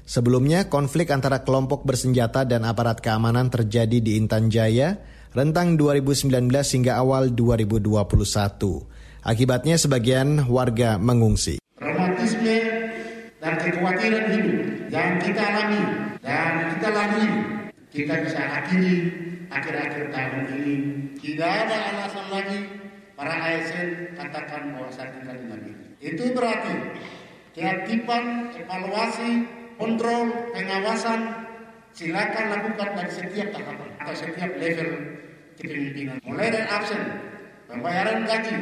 Sebelumnya, 0.04 0.68
konflik 0.68 1.08
antara 1.08 1.40
kelompok 1.40 1.88
bersenjata 1.88 2.44
dan 2.44 2.68
aparat 2.68 3.00
keamanan 3.00 3.48
terjadi 3.48 3.96
di 3.96 4.20
Intan 4.20 4.52
Jaya 4.52 5.16
rentang 5.36 5.76
2019 5.76 6.30
hingga 6.48 7.00
awal 7.00 7.32
2021. 7.32 8.08
Akibatnya 9.24 9.76
sebagian 9.76 10.48
warga 10.48 10.96
mengungsi. 10.96 11.60
Romantisme 11.76 12.58
dan 13.38 13.54
kekhawatiran 13.60 14.26
hidup 14.34 14.58
yang 14.88 15.10
kita 15.20 15.42
alami 15.42 15.82
dan 16.24 16.52
kita 16.76 16.88
lalui, 16.90 17.30
kita 17.92 18.14
bisa 18.24 18.40
akhiri 18.40 18.96
akhir-akhir 19.52 20.04
tahun 20.10 20.44
ini. 20.58 20.76
Tidak 21.18 21.50
ada 21.50 21.76
alasan 21.92 22.26
lagi 22.32 22.58
para 23.18 23.34
ASN 23.34 24.14
katakan 24.14 24.74
bahwa 24.74 24.90
saya 24.94 25.10
tinggal 25.18 25.60
di. 25.66 25.72
Itu 25.98 26.30
berarti 26.30 26.74
keaktifan, 27.58 28.54
evaluasi, 28.54 29.30
kontrol, 29.74 30.30
pengawasan 30.54 31.47
silakan 31.98 32.44
lakukan 32.54 32.88
dari 32.94 33.10
setiap 33.10 33.48
tahapan 33.50 33.90
atau 33.98 34.14
setiap 34.14 34.50
level 34.54 34.88
kepemimpinan. 35.58 36.16
Mulai 36.22 36.48
dari 36.54 36.66
absen, 36.70 37.02
pembayaran 37.66 38.22
gaji, 38.22 38.56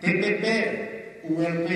TPP, 0.00 0.44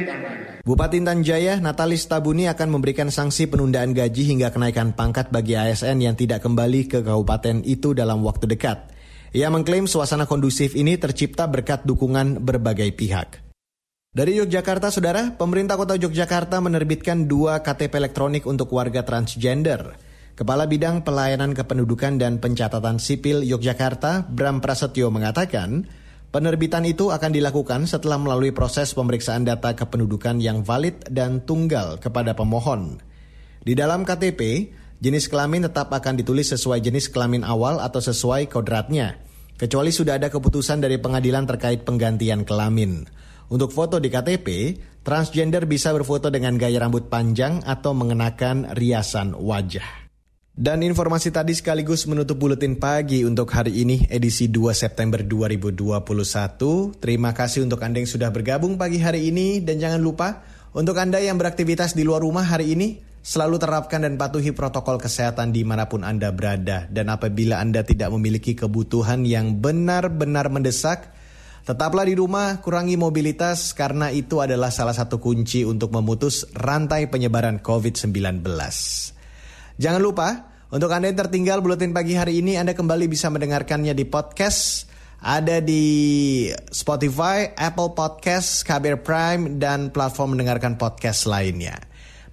dan. 0.08 0.64
Bupati 0.64 0.96
Intan 0.96 1.20
Jaya, 1.20 1.60
Natalis 1.60 2.08
Tabuni 2.08 2.48
akan 2.48 2.72
memberikan 2.72 3.12
sanksi 3.12 3.52
penundaan 3.52 3.92
gaji 3.92 4.32
hingga 4.32 4.48
kenaikan 4.48 4.96
pangkat 4.96 5.28
bagi 5.28 5.60
ASN 5.60 6.00
yang 6.00 6.16
tidak 6.16 6.40
kembali 6.40 6.88
ke 6.88 7.04
kabupaten 7.04 7.60
itu 7.68 7.92
dalam 7.92 8.24
waktu 8.24 8.48
dekat. 8.48 8.88
Ia 9.36 9.52
mengklaim 9.52 9.84
suasana 9.84 10.24
kondusif 10.24 10.72
ini 10.72 10.96
tercipta 10.96 11.44
berkat 11.44 11.84
dukungan 11.84 12.40
berbagai 12.40 12.96
pihak. 12.96 13.44
Dari 14.12 14.40
Yogyakarta, 14.40 14.88
Saudara, 14.88 15.36
pemerintah 15.36 15.76
kota 15.76 15.96
Yogyakarta 15.96 16.60
menerbitkan 16.60 17.28
dua 17.28 17.60
KTP 17.60 17.96
elektronik 17.96 18.44
untuk 18.48 18.72
warga 18.72 19.04
transgender. 19.04 20.11
Kepala 20.32 20.64
Bidang 20.64 21.04
Pelayanan 21.04 21.52
Kependudukan 21.52 22.16
dan 22.16 22.40
Pencatatan 22.40 22.96
Sipil 22.96 23.44
Yogyakarta, 23.44 24.24
Bram 24.32 24.64
Prasetyo 24.64 25.12
mengatakan, 25.12 25.84
penerbitan 26.32 26.88
itu 26.88 27.12
akan 27.12 27.36
dilakukan 27.36 27.84
setelah 27.84 28.16
melalui 28.16 28.48
proses 28.48 28.96
pemeriksaan 28.96 29.44
data 29.44 29.76
kependudukan 29.76 30.40
yang 30.40 30.64
valid 30.64 31.04
dan 31.12 31.44
tunggal 31.44 32.00
kepada 32.00 32.32
pemohon. 32.32 32.96
Di 33.60 33.76
dalam 33.76 34.08
KTP, 34.08 34.72
jenis 35.04 35.28
kelamin 35.28 35.68
tetap 35.68 35.92
akan 35.92 36.16
ditulis 36.16 36.48
sesuai 36.48 36.80
jenis 36.80 37.12
kelamin 37.12 37.44
awal 37.44 37.76
atau 37.84 38.00
sesuai 38.00 38.48
kodratnya, 38.48 39.20
kecuali 39.60 39.92
sudah 39.92 40.16
ada 40.16 40.32
keputusan 40.32 40.80
dari 40.80 40.96
pengadilan 40.96 41.44
terkait 41.44 41.84
penggantian 41.84 42.48
kelamin. 42.48 43.04
Untuk 43.52 43.68
foto 43.68 44.00
di 44.00 44.08
KTP, 44.08 44.48
transgender 45.04 45.68
bisa 45.68 45.92
berfoto 45.92 46.32
dengan 46.32 46.56
gaya 46.56 46.80
rambut 46.80 47.12
panjang 47.12 47.60
atau 47.68 47.92
mengenakan 47.92 48.72
riasan 48.72 49.36
wajah. 49.36 50.01
Dan 50.52 50.84
informasi 50.84 51.32
tadi 51.32 51.56
sekaligus 51.56 52.04
menutup 52.04 52.36
buletin 52.36 52.76
pagi 52.76 53.24
untuk 53.24 53.48
hari 53.56 53.72
ini 53.88 54.04
edisi 54.12 54.52
2 54.52 54.76
September 54.76 55.24
2021. 55.24 55.80
Terima 57.00 57.32
kasih 57.32 57.64
untuk 57.64 57.80
Anda 57.80 58.04
yang 58.04 58.10
sudah 58.12 58.28
bergabung 58.28 58.76
pagi 58.76 59.00
hari 59.00 59.32
ini 59.32 59.64
dan 59.64 59.80
jangan 59.80 60.04
lupa 60.04 60.44
untuk 60.76 61.00
Anda 61.00 61.24
yang 61.24 61.40
beraktivitas 61.40 61.96
di 61.96 62.04
luar 62.04 62.20
rumah 62.20 62.44
hari 62.44 62.76
ini 62.76 63.00
selalu 63.24 63.56
terapkan 63.56 64.04
dan 64.04 64.20
patuhi 64.20 64.52
protokol 64.52 65.00
kesehatan 65.00 65.56
di 65.56 65.64
mana 65.64 65.88
pun 65.88 66.04
Anda 66.04 66.28
berada. 66.36 66.84
Dan 66.84 67.08
apabila 67.08 67.56
Anda 67.56 67.80
tidak 67.80 68.12
memiliki 68.12 68.52
kebutuhan 68.52 69.24
yang 69.24 69.56
benar-benar 69.56 70.52
mendesak, 70.52 71.16
tetaplah 71.64 72.04
di 72.04 72.12
rumah, 72.12 72.60
kurangi 72.60 73.00
mobilitas 73.00 73.72
karena 73.72 74.12
itu 74.12 74.44
adalah 74.44 74.68
salah 74.68 74.92
satu 74.92 75.16
kunci 75.16 75.64
untuk 75.64 75.96
memutus 75.96 76.44
rantai 76.52 77.08
penyebaran 77.08 77.64
COVID-19. 77.64 78.44
Jangan 79.80 80.00
lupa, 80.02 80.28
untuk 80.72 80.88
Anda 80.88 81.12
yang 81.12 81.20
tertinggal 81.28 81.60
buletin 81.60 81.92
pagi 81.92 82.16
hari 82.16 82.40
ini, 82.40 82.56
Anda 82.56 82.72
kembali 82.72 83.04
bisa 83.08 83.28
mendengarkannya 83.28 83.92
di 83.92 84.08
podcast. 84.08 84.88
Ada 85.22 85.62
di 85.62 85.84
Spotify, 86.74 87.54
Apple 87.54 87.94
Podcast, 87.94 88.66
KBR 88.66 89.06
Prime, 89.06 89.42
dan 89.62 89.94
platform 89.94 90.34
mendengarkan 90.34 90.74
podcast 90.74 91.30
lainnya. 91.30 91.78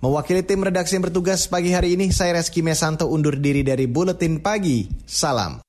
Mewakili 0.02 0.42
tim 0.42 0.64
redaksi 0.64 0.98
yang 0.98 1.06
bertugas 1.06 1.46
pagi 1.46 1.70
hari 1.70 1.94
ini, 1.94 2.10
saya 2.10 2.40
Reski 2.40 2.66
Mesanto 2.66 3.06
undur 3.06 3.38
diri 3.38 3.62
dari 3.62 3.86
Buletin 3.86 4.42
Pagi. 4.42 4.90
Salam. 5.06 5.69